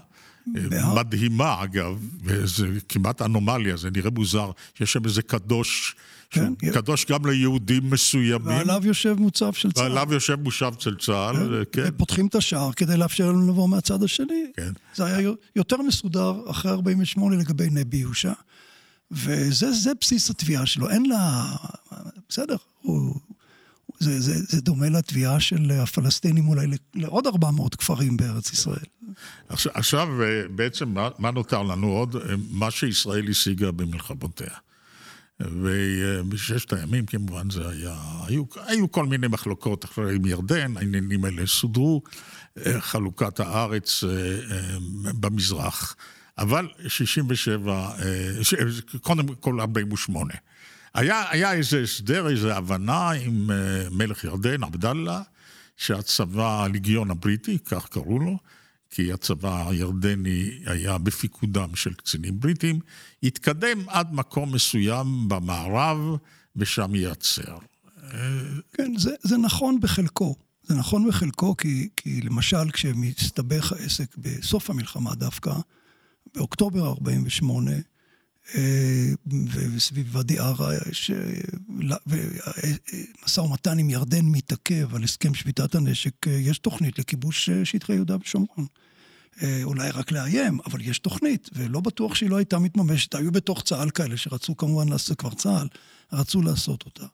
[0.47, 0.95] בהר?
[0.95, 4.51] מדהימה אגב, וזה כמעט אנומליה, זה נראה מוזר,
[4.81, 5.95] יש שם איזה קדוש,
[6.31, 9.85] כן, קדוש גם ליהודים מסוימים, ועליו יושב מוצב של צה"ל.
[9.85, 14.45] ועליו יושב מושב של צה"ל, כן, ופותחים את השער כדי לאפשר לנו לבוא מהצד השני.
[14.57, 14.73] כן.
[14.95, 18.33] זה היה יותר מסודר אחרי 48 לגבי נבי יושע,
[19.11, 20.91] וזה זה בסיס התביעה שלו.
[20.91, 21.53] אין לה...
[22.29, 23.15] בסדר, הוא...
[24.01, 28.85] זה, זה, זה דומה לתביעה של הפלסטינים אולי לעוד 400 כפרים בארץ ישראל.
[29.49, 32.17] עכשיו, עכשיו אה, בעצם מה, מה נותר לנו עוד?
[32.17, 32.21] אה,
[32.51, 34.51] מה שישראל השיגה במלחמותיה.
[35.41, 37.97] ובששת הימים כמובן זה היה,
[38.27, 42.03] היו, היו כל מיני מחלוקות אחרי עם ירדן, העניינים האלה סודרו,
[42.67, 44.05] אה, חלוקת הארץ
[45.21, 45.97] במזרח,
[46.39, 48.55] אבל 67, אה, ש-
[49.01, 50.35] קודם כל 48.
[50.95, 55.23] היה, היה איזה הסדר, איזו הבנה עם אה, מלך ירדן, עבדאללה,
[55.77, 58.39] שהצבא, הליגיון הבריטי, כך קראו לו,
[58.91, 62.81] כי הצבא הירדני היה בפיקודם של קצינים בריטים,
[63.23, 65.99] התקדם עד מקום מסוים במערב,
[66.57, 67.59] ושם ייעצר.
[68.73, 70.37] כן, זה, זה נכון בחלקו.
[70.63, 75.53] זה נכון בחלקו, כי, כי למשל כשמסתבך העסק בסוף המלחמה דווקא,
[76.35, 77.79] באוקטובר 48, אה,
[79.55, 81.11] וסביב ואדי ערה, יש...
[83.25, 87.93] משא ומתן עם ירדן מתעכב על הסכם שביתת הנשק, אה, יש תוכנית לכיבוש אה, שטחי
[87.93, 88.67] יהודה ושומרון.
[89.43, 93.15] אה, אולי רק לאיים, אבל יש תוכנית, ולא בטוח שהיא לא הייתה מתממשת.
[93.15, 95.69] היו בתוך צה"ל כאלה שרצו כמובן לעשות, כבר צה"ל,
[96.13, 97.07] רצו לעשות אותה.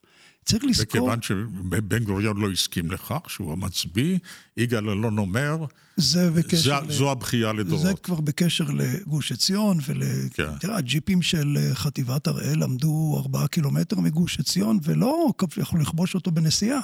[0.46, 0.86] צריך לזכור...
[0.86, 4.18] וכיוון שבן גוריון לא הסכים לכך, שהוא המצביא,
[4.56, 5.64] יגאל אלון אומר,
[5.96, 6.80] זה בקשר...
[6.80, 6.92] זה, ל...
[6.92, 7.86] זו הבכייה לדורות.
[7.86, 10.02] זה כבר בקשר לגוש עציון ול...
[10.34, 10.58] כן.
[10.60, 15.26] תראה, הג'יפים של אה, חטיבת הראל עמדו ארבעה קילומטר מגוש עציון, ולא
[15.56, 16.80] יכלו לכבוש אותו בנסיעה.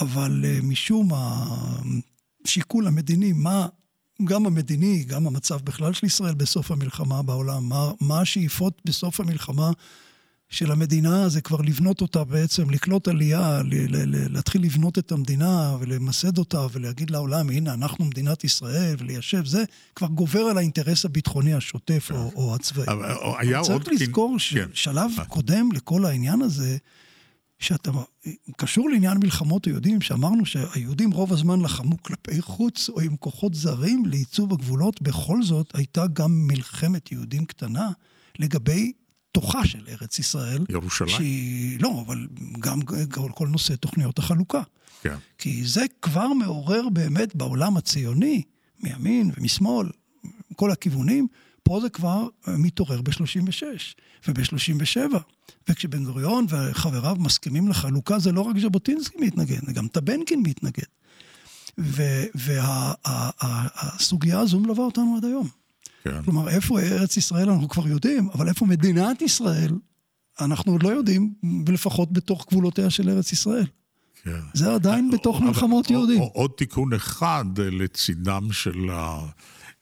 [0.00, 1.10] אבל אה, משום
[2.44, 3.66] השיקול המדיני, מה,
[4.24, 9.70] גם המדיני, גם המצב בכלל של ישראל בסוף המלחמה בעולם, מה, מה השאיפות בסוף המלחמה
[10.52, 15.12] של המדינה זה כבר לבנות אותה בעצם, לקלוט עלייה, ל- ל- ל- להתחיל לבנות את
[15.12, 19.64] המדינה ולמסד אותה ולהגיד לעולם, הנה, אנחנו מדינת ישראל, וליישב, זה
[19.96, 22.84] כבר גובר על האינטרס הביטחוני השוטף או, או הצבאי.
[22.88, 23.66] אבל היה עוד...
[23.66, 24.66] צריך לזכור כן.
[24.74, 26.76] ששלב קודם לכל העניין הזה,
[27.58, 27.90] שאתה
[28.56, 34.06] קשור לעניין מלחמות היהודים, שאמרנו שהיהודים רוב הזמן לחמו כלפי חוץ או עם כוחות זרים
[34.06, 37.90] לעיצוב הגבולות, בכל זאת הייתה גם מלחמת יהודים קטנה
[38.38, 38.92] לגבי
[39.32, 40.64] תוכה של ארץ ישראל.
[40.68, 41.10] ירושלים.
[41.10, 42.26] שהיא, לא, אבל
[42.58, 44.62] גם כל, כל נושא תוכניות החלוקה.
[45.02, 45.16] כן.
[45.38, 48.42] כי זה כבר מעורר באמת בעולם הציוני,
[48.80, 49.88] מימין ומשמאל,
[50.56, 51.26] כל הכיוונים,
[51.62, 53.62] פה זה כבר מתעורר ב-36
[54.28, 55.16] וב-37.
[55.68, 60.84] וכשבן גוריון וחבריו מסכימים לחלוקה, זה לא רק ז'בוטינסקי מתנגד, זה גם טבנקין מתנגד.
[63.44, 65.48] והסוגיה הזו מלווה אותנו עד היום.
[66.02, 66.22] כן.
[66.22, 69.72] כלומר, איפה ארץ ישראל אנחנו כבר יודעים, אבל איפה מדינת ישראל,
[70.40, 71.34] אנחנו עוד לא יודעים,
[71.66, 73.66] ולפחות בתוך גבולותיה של ארץ ישראל.
[74.22, 74.40] כן.
[74.54, 76.18] זה עדיין בתוך אבל מלחמות עוד- יהודים.
[76.20, 78.88] עוד- תיקון אחד לצידם של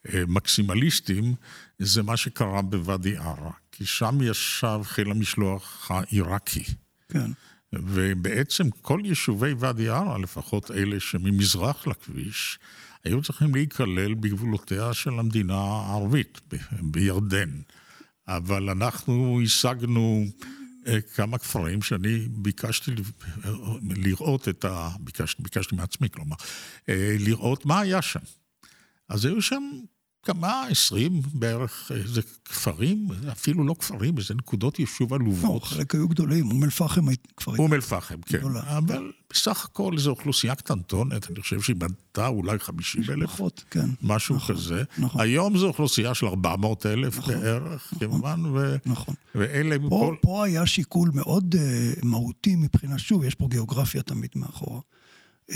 [0.09, 1.35] המקסימליסטים,
[1.79, 6.64] זה מה שקרה בוואדי עארה, כי שם ישב חיל המשלוח העיראקי.
[7.09, 7.31] כן.
[7.75, 12.59] ובעצם כל יישובי ואדי עארה, לפחות אלה שממזרח לכביש,
[13.05, 17.51] היו צריכים להיכלל בגבולותיה של המדינה הערבית, ב- בירדן.
[18.29, 20.25] אבל אנחנו השגנו
[20.87, 22.91] אה, כמה כפרים שאני ביקשתי
[23.83, 24.91] לראות את ה...
[25.01, 26.37] ביקשתי, ביקשתי מעצמי, כלומר,
[26.89, 28.21] אה, לראות מה היה שם.
[29.09, 29.63] אז היו שם
[30.23, 35.64] כמה, עשרים בערך, איזה כפרים, אפילו לא כפרים, איזה נקודות יישוב לא, עלובות.
[35.64, 37.07] חלק היו גדולים, אום אל-פחם
[37.37, 37.57] כבר...
[37.59, 38.39] אום אל-פחם, כן.
[38.39, 38.79] גדולה.
[38.79, 43.89] אבל בסך הכל זו אוכלוסייה קטנטונת, אני חושב שהיא בנתה אולי 50 אלף, פחות, כן.
[44.03, 44.83] משהו נכון, כזה.
[44.99, 45.21] נכון.
[45.21, 49.14] היום זו אוכלוסייה של 400 אלף בערך, כמובן, ו- נכון.
[49.35, 50.16] ואלה הם פה, כל...
[50.21, 51.59] פה היה שיקול מאוד uh,
[52.07, 54.81] מהותי מבחינה, שוב, יש פה גיאוגרפיה תמיד מאחורה.
[55.51, 55.55] Uh,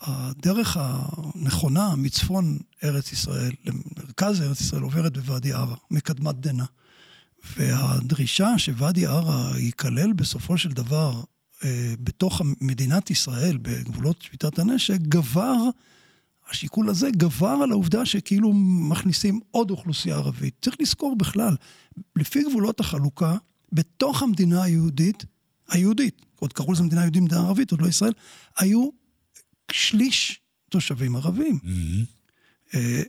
[0.00, 6.64] הדרך הנכונה מצפון ארץ ישראל למרכז ארץ ישראל עוברת בוואדי ערה, מקדמת דנא.
[7.56, 11.64] והדרישה שוואדי ערה ייכלל בסופו של דבר uh,
[12.00, 15.56] בתוך מדינת ישראל, בגבולות שביתת הנשק, גבר,
[16.50, 18.52] השיקול הזה גבר על העובדה שכאילו
[18.88, 20.54] מכניסים עוד אוכלוסייה ערבית.
[20.60, 21.56] צריך לזכור בכלל,
[22.16, 23.36] לפי גבולות החלוקה,
[23.72, 25.24] בתוך המדינה היהודית,
[25.68, 28.12] היהודית, עוד קראו לזה מדינה יהודית, מדינה ערבית, עוד לא ישראל,
[28.58, 29.05] היו
[29.72, 30.40] שליש
[30.70, 31.58] תושבים ערבים.
[32.74, 33.02] אה,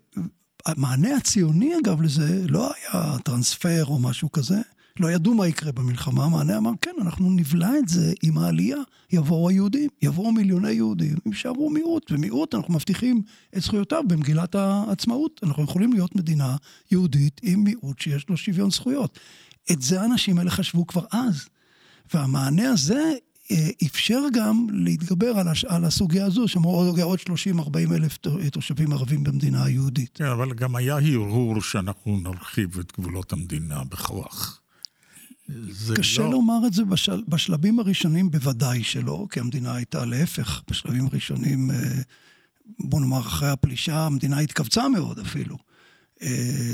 [0.65, 4.61] המענה הציוני, אגב, לזה לא היה טרנספר או משהו כזה.
[4.99, 8.77] לא ידעו מה יקרה במלחמה, המענה אמר, כן, אנחנו נבלע את זה עם העלייה.
[9.11, 13.21] יבואו היהודים, יבואו מיליוני יהודים, הם יישארו מיעוט, ומיעוט אנחנו מבטיחים
[13.57, 15.39] את זכויותיו במגילת העצמאות.
[15.43, 16.55] אנחנו יכולים להיות מדינה
[16.91, 19.19] יהודית עם מיעוט שיש לו שוויון זכויות.
[19.71, 21.47] את זה האנשים האלה חשבו כבר אז.
[22.13, 23.13] והמענה הזה
[23.85, 25.65] אפשר גם להתגבר על, הש...
[25.65, 28.17] על הסוגיה הזו, שאמרו עוד 30-40 אלף
[28.51, 30.09] תושבים ערבים במדינה היהודית.
[30.13, 34.61] כן, אבל גם היה הרהור שאנחנו נרחיב את גבולות המדינה בכוח.
[35.95, 36.31] קשה לא...
[36.31, 37.23] לומר את זה בשל...
[37.27, 42.01] בשלבים הראשונים בוודאי שלא, כי המדינה הייתה להפך, בשלבים הראשונים, אה,
[42.79, 45.57] בוא נאמר, אחרי הפלישה, המדינה התכווצה מאוד אפילו.
[46.21, 46.27] אה,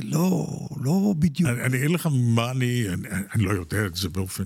[0.04, 0.48] לא,
[0.82, 1.50] לא בדיוק.
[1.50, 4.44] אני אני אגיד לך מה אני, אני, אני לא יודע את זה באופן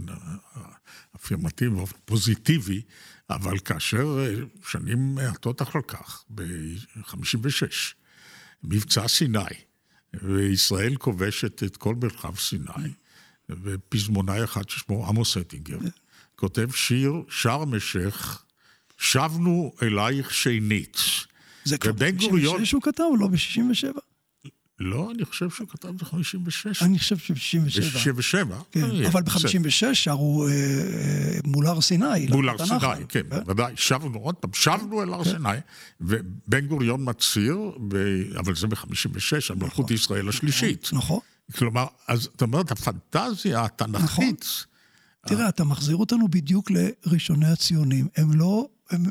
[1.16, 2.82] אפירמטיבי, באופן פוזיטיבי,
[3.30, 4.34] אבל כאשר אה,
[4.70, 7.64] שנים מעטות אחר כך, ב-56,
[8.64, 9.40] מבצע סיני,
[10.14, 12.90] וישראל כובשת את כל מרחב סיני,
[13.50, 15.78] ופזמונאי אחד ששמו עמוס אטינגר,
[16.36, 18.46] כותב שיר, שארם א-שייח,
[18.98, 20.98] שבנו אלייך שנית.
[21.66, 24.00] זה כבר ובן גוריון- ב-66 הוא כתב, לא ב-67?
[24.80, 26.86] לא, אני חושב שהוא כתב ב-56.
[26.86, 28.14] אני חושב שב-67.
[28.14, 28.54] ב-67.
[28.72, 32.28] כן, אבל ב-56 שרו אה, אה, מול הר סיני.
[32.30, 32.66] מול הר.
[32.66, 33.74] סיני, כן, בוודאי.
[33.76, 35.50] שבנו, עוד פעם, שבנו אל הר סיני,
[36.02, 37.58] ובן גוריון מצהיר,
[38.40, 40.90] אבל זה ב-56, על מלכות ישראל השלישית.
[40.94, 41.20] נכון.
[41.56, 44.46] כלומר, אז זאת אומרת, הפנטזיה התנ"כית,
[45.28, 48.08] תראה, אתה מחזיר אותנו בדיוק לראשוני הציונים.
[48.18, 48.68] הם לא...
[48.90, 49.06] הם,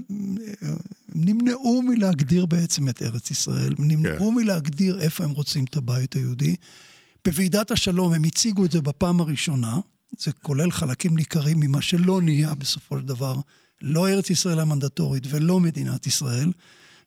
[0.63, 0.77] הם
[1.15, 6.57] נמנעו מלהגדיר בעצם את ארץ ישראל, הם נמנעו מלהגדיר איפה הם רוצים את הבית היהודי.
[7.25, 9.81] בוועידת השלום הם הציגו את זה בפעם הראשונה,
[10.19, 13.37] זה כולל חלקים ניכרים ממה שלא נהיה בסופו של דבר,
[13.83, 16.53] לא ארץ ישראל המנדטורית ולא מדינת ישראל,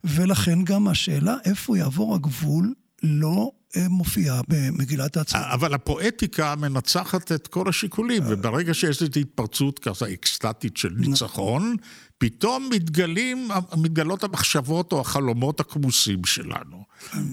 [0.04, 5.46] ולכן גם השאלה איפה יעבור הגבול לא מופיעה במגילת העצמאות.
[5.50, 11.76] אבל הפואטיקה מנצחת את כל השיקולים, וברגע שיש איזו התפרצות כזה אקסטטית של ניצחון,
[12.18, 13.48] פתאום מתגלים,
[13.78, 16.84] מתגלות המחשבות או החלומות הכמוסים שלנו.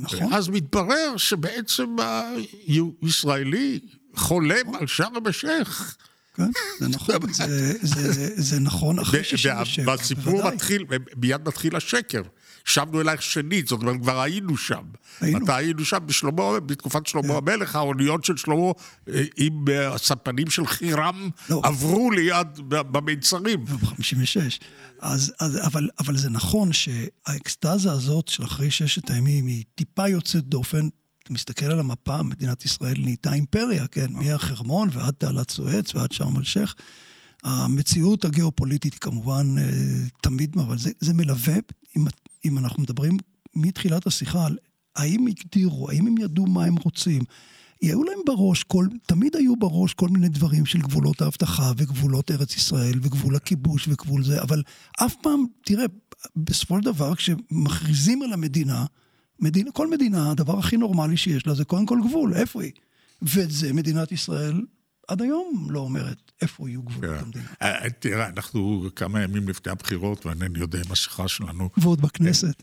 [0.01, 0.33] נכון.
[0.33, 1.97] אז מתברר שבעצם
[3.03, 3.81] הישראלי
[4.15, 5.97] חולם על שארם א-שייח.
[6.37, 10.51] כן, זה נכון, זה, זה, זה נכון אחרי 67, והסיפור.
[10.51, 10.85] מתחיל,
[11.17, 12.23] מיד מתחיל השקר.
[12.67, 14.83] שבנו אלייך שנית, זאת אומרת, כבר היינו שם.
[15.21, 15.41] היינו.
[15.41, 15.99] מתי היינו שם?
[16.07, 18.73] בשלמה, בתקופת שלמה המלך, האוניות של שלמה
[19.09, 21.61] אה, עם אה, הספנים של חירם לא.
[21.65, 23.65] עברו ליד במיצרים.
[23.65, 24.59] ב-56.
[25.01, 30.45] אז, אז, אבל, אבל זה נכון שהאקסטזה הזאת של אחרי ששת הימים היא טיפה יוצאת
[30.45, 30.89] דופן.
[31.23, 34.07] אתה מסתכל על המפה, מדינת ישראל נהייתה אימפריה, כן?
[34.11, 36.75] מהחרמון ועד תעלת סואץ ועד שארם א-שייח.
[37.45, 39.65] המציאות הגיאופוליטית היא כמובן אה,
[40.23, 41.55] תמיד, אבל זה, זה מלווה,
[41.97, 42.05] אם,
[42.49, 43.17] אם אנחנו מדברים
[43.55, 44.57] מתחילת השיחה על
[44.97, 47.23] האם הגדירו, האם הם ידעו מה הם רוצים.
[47.83, 52.57] היו להם בראש, כל, תמיד היו בראש כל מיני דברים של גבולות האבטחה וגבולות ארץ
[52.57, 54.63] ישראל וגבול הכיבוש וגבול זה, אבל
[55.05, 55.85] אף פעם, תראה,
[56.37, 58.85] בסופו של דבר, כשמכריזים על המדינה,
[59.41, 62.73] מדינה, כל מדינה, הדבר הכי נורמלי שיש לה זה קודם כל גבול, איפה היא?
[63.23, 64.61] ואת זה מדינת ישראל
[65.09, 67.25] עד היום לא אומרת איפה יהיו גבולות כן.
[67.25, 67.45] המדינה.
[67.63, 71.71] אה, תראה, אנחנו כמה ימים לפני הבחירות, ואינני יודע אם השיחה שלנו...
[71.77, 72.63] ועוד בכנסת.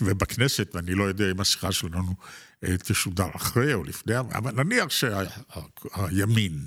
[0.00, 2.14] ובכנסת, ואני לא יודע אם השיחה שלנו
[2.64, 6.66] תשודר אחרי או לפני, אבל נניח שהימין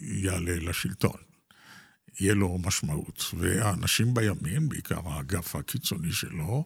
[0.00, 1.16] יעלה לשלטון.
[2.20, 3.24] יהיה לו משמעות.
[3.38, 6.64] והאנשים בימין, בעיקר האגף הקיצוני שלו,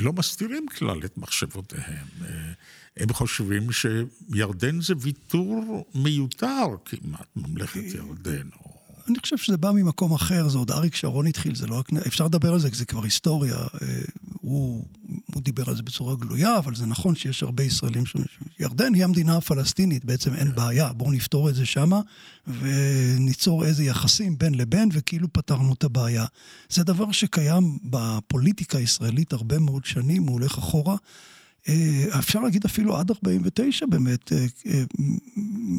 [0.00, 2.06] לא מסתירים כלל את מחשבותיהם.
[2.96, 8.48] הם חושבים שירדן זה ויתור מיותר כמעט, ממלכת ירדן.
[8.60, 8.76] או...
[9.08, 11.82] אני חושב שזה בא ממקום אחר, זה עוד אריק שרון התחיל, זה לא...
[12.06, 13.56] אפשר לדבר על זה, כי זה כבר היסטוריה.
[13.56, 14.00] אה,
[14.32, 14.84] הוא,
[15.36, 18.16] הוא דיבר על זה בצורה גלויה, אבל זה נכון שיש הרבה ישראלים ש...
[18.60, 22.00] ירדן היא המדינה הפלסטינית, בעצם אין בעיה, בואו נפתור את זה שמה,
[22.46, 26.24] וניצור איזה יחסים בין לבין, וכאילו פתרנו את הבעיה.
[26.68, 30.96] זה דבר שקיים בפוליטיקה הישראלית הרבה מאוד שנים, הוא הולך אחורה.
[31.68, 34.46] אה, אפשר להגיד אפילו עד 49 באמת, אה,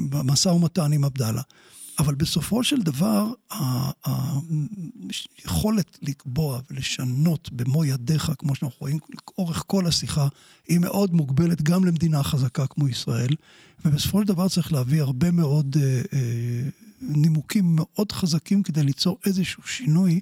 [0.10, 1.41] במשא ומתן עם עבדאללה.
[1.99, 3.31] אבל בסופו של דבר,
[4.05, 8.99] היכולת לקבוע ולשנות במו ידיך, כמו שאנחנו רואים
[9.37, 10.27] לאורך כל השיחה,
[10.67, 13.35] היא מאוד מוגבלת גם למדינה חזקה כמו ישראל,
[13.85, 16.69] ובסופו של דבר צריך להביא הרבה מאוד אה, אה,
[17.01, 20.19] נימוקים מאוד חזקים כדי ליצור איזשהו שינוי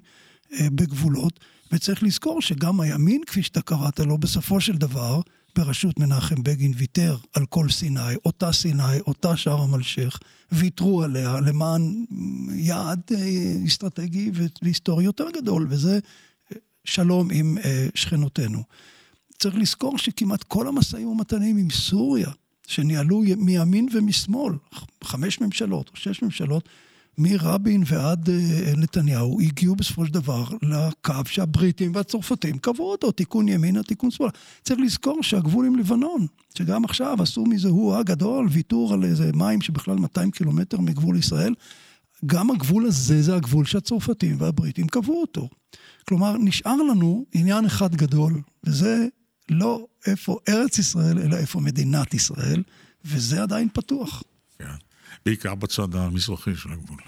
[0.52, 1.40] אה, בגבולות,
[1.72, 5.20] וצריך לזכור שגם הימין, כפי שאתה קראת לו, בסופו של דבר,
[5.56, 10.18] בראשות מנחם בגין ויתר על כל סיני, אותה סיני, אותה שארם א-שייח,
[10.52, 12.04] ויתרו עליה למען
[12.54, 14.30] יעד אה, אסטרטגי
[14.62, 18.62] והיסטורי יותר גדול, וזה אה, שלום עם אה, שכנותינו.
[19.38, 22.30] צריך לזכור שכמעט כל המשאים ומתנים עם סוריה,
[22.66, 24.54] שניהלו מימין ומשמאל,
[25.04, 26.68] חמש ממשלות או שש ממשלות,
[27.18, 33.82] מרבין ועד אה, נתניהו הגיעו בסופו של דבר לקו שהבריטים והצרפתים קבעו אותו, תיקון ימינה,
[33.82, 34.32] תיקון שמאלה.
[34.62, 36.26] צריך לזכור שהגבול עם לבנון,
[36.58, 41.54] שגם עכשיו עשו מזה הוא הגדול, ויתור על איזה מים שבכלל 200 קילומטר מגבול ישראל,
[42.26, 45.48] גם הגבול הזה זה הגבול שהצרפתים והבריטים קבעו אותו.
[46.08, 49.06] כלומר, נשאר לנו עניין אחד גדול, וזה
[49.50, 52.62] לא איפה ארץ ישראל, אלא איפה מדינת ישראל,
[53.04, 54.22] וזה עדיין פתוח.
[55.26, 55.30] כן.
[55.30, 56.98] בעיקר בצד המזרחי של הגבול.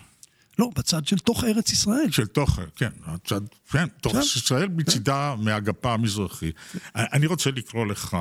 [0.58, 2.10] לא, בצד של תוך ארץ ישראל.
[2.10, 3.40] של תוך, כן, הצד,
[3.70, 5.88] כן, תוך ארץ ישראל מצידה כן.
[5.88, 6.50] המזרחי.
[6.94, 8.16] אני רוצה לקרוא לך,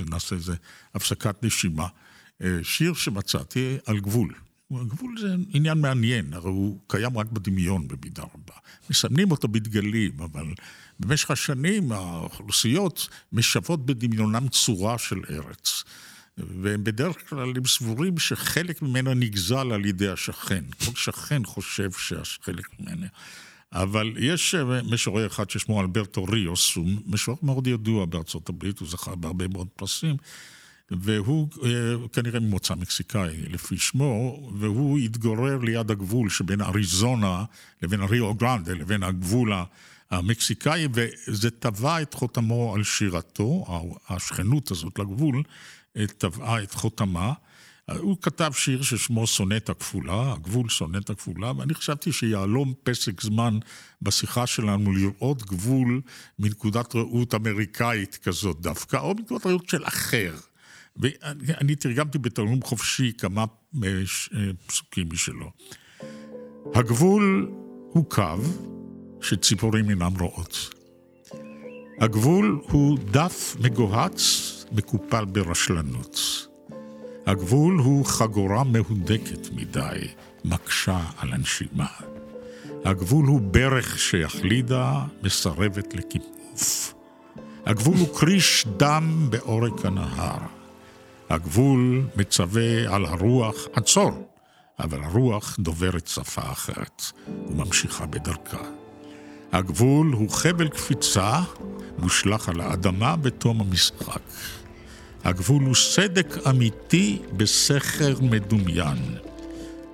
[0.00, 0.54] ונעשה איזה
[0.94, 1.86] הפסקת נשימה,
[2.42, 4.34] אה, שיר שמצאתי על גבול.
[4.70, 8.54] הגבול זה עניין מעניין, הרי הוא קיים רק בדמיון במידה רבה.
[8.90, 10.46] מסמנים אותו בדגלים, אבל
[11.00, 15.84] במשך השנים האוכלוסיות משוות בדמיונם צורה של ארץ.
[16.38, 20.64] והם בדרך כלל הם סבורים שחלק ממנה נגזל על ידי השכן.
[20.84, 23.06] כל שכן חושב שחלק ממנה.
[23.74, 28.88] אבל יש אה, משורר אחד ששמו אלברטו ריוס, הוא משורר מאוד ידוע בארצות הברית, הוא
[28.88, 30.16] זכה בהרבה מאוד פרסים,
[30.90, 37.44] והוא אה, כנראה ממוצא מקסיקאי לפי שמו, והוא התגורר ליד הגבול שבין אריזונה
[37.82, 39.52] לבין ריו גרנדה לבין הגבול
[40.10, 43.64] המקסיקאי, וזה טבע את חותמו על שירתו,
[44.08, 45.42] השכנות הזאת לגבול,
[46.18, 47.32] טבעה את חותמה.
[47.98, 53.58] הוא כתב שיר ששמו סונטה כפולה, הגבול סונטה כפולה, ואני חשבתי שיהלום פסק זמן
[54.02, 56.00] בשיחה שלנו לראות גבול
[56.38, 60.34] מנקודת ראות אמריקאית כזאת דווקא, או מנקודת ראות של אחר.
[60.96, 63.44] ואני תרגמתי בתרגום חופשי כמה
[64.66, 65.50] פסוקים משלו.
[66.74, 67.50] הגבול
[67.88, 68.38] הוא קו
[69.20, 70.74] שציפורים אינם רואות.
[72.00, 76.46] הגבול הוא דף מגוהץ מקופל ברשלנות.
[77.26, 80.08] הגבול הוא חגורה מהודקת מדי,
[80.44, 81.86] מקשה על הנשימה.
[82.84, 86.94] הגבול הוא ברך שיחלידה, מסרבת לכיפוף.
[87.66, 90.38] הגבול הוא כריש דם בעורק הנהר.
[91.30, 94.28] הגבול מצווה על הרוח, עצור,
[94.78, 97.02] אבל הרוח דוברת שפה אחרת
[97.48, 98.83] וממשיכה בדרכה.
[99.54, 101.40] הגבול הוא חבל קפיצה
[101.98, 104.20] מושלך על האדמה בתום המשחק.
[105.24, 108.98] הגבול הוא סדק אמיתי בסכר מדומיין.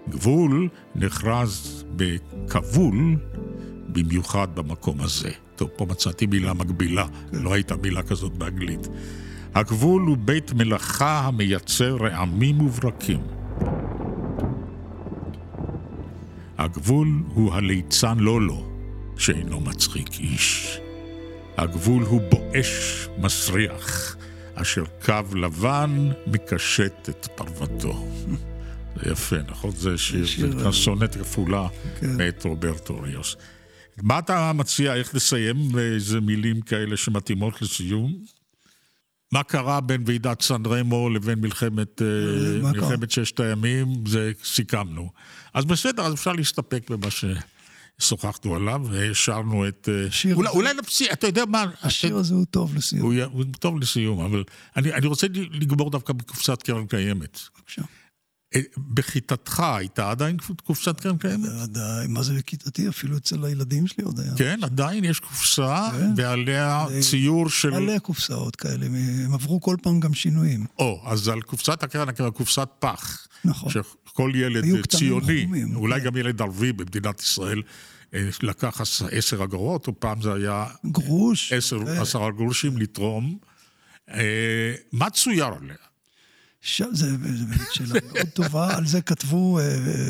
[0.09, 3.17] גבול נחרז בכבול,
[3.89, 5.31] במיוחד במקום הזה.
[5.57, 8.89] טוב, פה מצאתי מילה מקבילה, לא הייתה מילה כזאת באנגלית.
[9.55, 13.21] הגבול הוא בית מלאכה המייצר רעמים וברקים.
[16.59, 18.70] הגבול הוא הליצן לולו,
[19.21, 20.79] שאינו מצחיק איש.
[21.57, 24.17] הגבול הוא בואש מסריח,
[24.55, 28.07] אשר קו לבן מקשט את פרוותו.
[28.97, 29.71] זה יפה, נכון?
[29.71, 31.69] זה שיר, זה סונט כפולה
[32.01, 32.17] כן.
[32.17, 33.37] מאת רוברטו ריוס.
[34.03, 38.25] מה אתה מציע, איך לסיים איזה מילים כאלה שמתאימות לסיום?
[39.33, 42.07] מה קרה בין ועידת סן רמו לבין מלחמת, אה,
[42.61, 42.73] קרה?
[42.73, 45.11] מלחמת ששת הימים, זה סיכמנו.
[45.55, 47.11] אז בסדר, אז אפשר להסתפק במה
[48.01, 49.89] ששוחחנו עליו, והשארנו את...
[49.93, 51.65] אה, השיר אולי, הזה- אולי נפסיק, אתה יודע מה...
[51.83, 53.03] השיר הזה הוא טוב לסיום.
[53.03, 54.45] הוא, הוא טוב לסיום, אבל
[54.77, 57.39] אני, אני רוצה לגמור דווקא בקופסת קרן קיימת.
[57.59, 57.83] בבקשה.
[58.55, 61.49] אה, בכיתתך הייתה עדיין קופסת קרן קיימת?
[61.65, 62.89] ודאי, מה זה בכיתתי?
[62.89, 64.33] אפילו אצל הילדים שלי עוד היה.
[64.37, 66.11] כן, עדיין יש קופסה, כן.
[66.17, 67.71] ועליה זה- ציור של...
[67.71, 70.67] מלא קופסאות כאלה, הם עברו כל פעם גם שינויים.
[70.79, 73.27] או, אז על קופסת הקרן הקרן, קופסת פח.
[73.45, 73.73] נכון.
[74.21, 76.07] שכל ילד ציוני, אולי כן.
[76.07, 77.63] גם ילד ערבי במדינת ישראל,
[78.15, 81.53] אה, לקח עש- עשר אגורות, או פעם זה היה גרוש.
[81.53, 82.01] עשר, כן.
[82.01, 83.39] עשרה גרושים לתרום.
[84.11, 85.75] אה, מה צויר עליה?
[86.61, 86.83] ש...
[86.93, 87.17] זה, זה
[87.47, 89.65] באמת שאלה מאוד טובה, על זה כתבו, אה,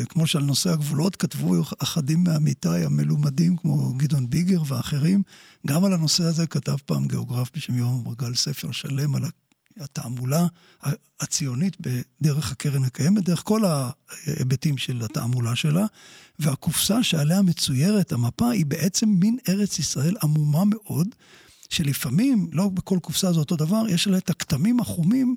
[0.09, 5.23] כמו שעל נושא הגבולות, כתבו אחדים מעמיתיי המלומדים, כמו גדעון ביגר ואחרים.
[5.67, 9.23] גם על הנושא הזה כתב פעם גיאוגרף בשם יורם ברגל ספר שלם על
[9.81, 10.47] התעמולה
[11.19, 15.85] הציונית בדרך הקרן הקיימת, דרך כל ההיבטים של התעמולה שלה,
[16.39, 21.07] והקופסה שעליה מצוירת המפה היא בעצם מין ארץ ישראל עמומה מאוד,
[21.69, 25.35] שלפעמים, לא בכל קופסה זה אותו דבר, יש עליה את הכתמים החומים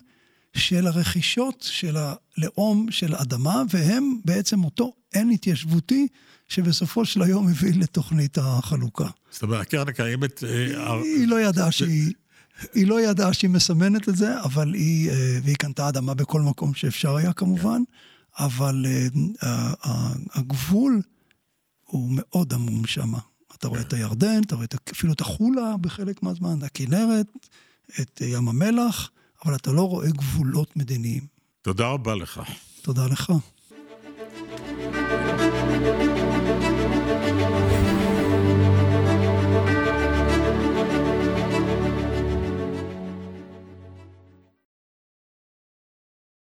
[0.56, 6.06] של הרכישות של הלאום של האדמה, והם בעצם אותו אין התיישבותי
[6.48, 9.06] שבסופו של היום הביא לתוכנית החלוקה.
[9.30, 10.44] זאת אומרת, הקרן הקיימת...
[10.44, 12.12] אה, היא לא ידעה שהיא...
[12.74, 16.74] היא לא ידעה שהיא מסמנת את זה, אבל היא, אה, והיא קנתה אדמה בכל מקום
[16.74, 17.82] שאפשר היה כמובן,
[18.38, 18.86] אבל
[19.42, 19.72] אה,
[20.32, 21.02] הגבול
[21.84, 23.12] הוא מאוד עמום שם.
[23.54, 27.26] אתה רואה את הירדן, אתה רואה אפילו את החולה בחלק מהזמן, הכנרת,
[28.00, 29.10] את ים המלח,
[29.44, 31.26] אבל אתה לא רואה גבולות מדיניים.
[31.62, 32.40] תודה רבה לך.
[32.82, 33.32] תודה לך.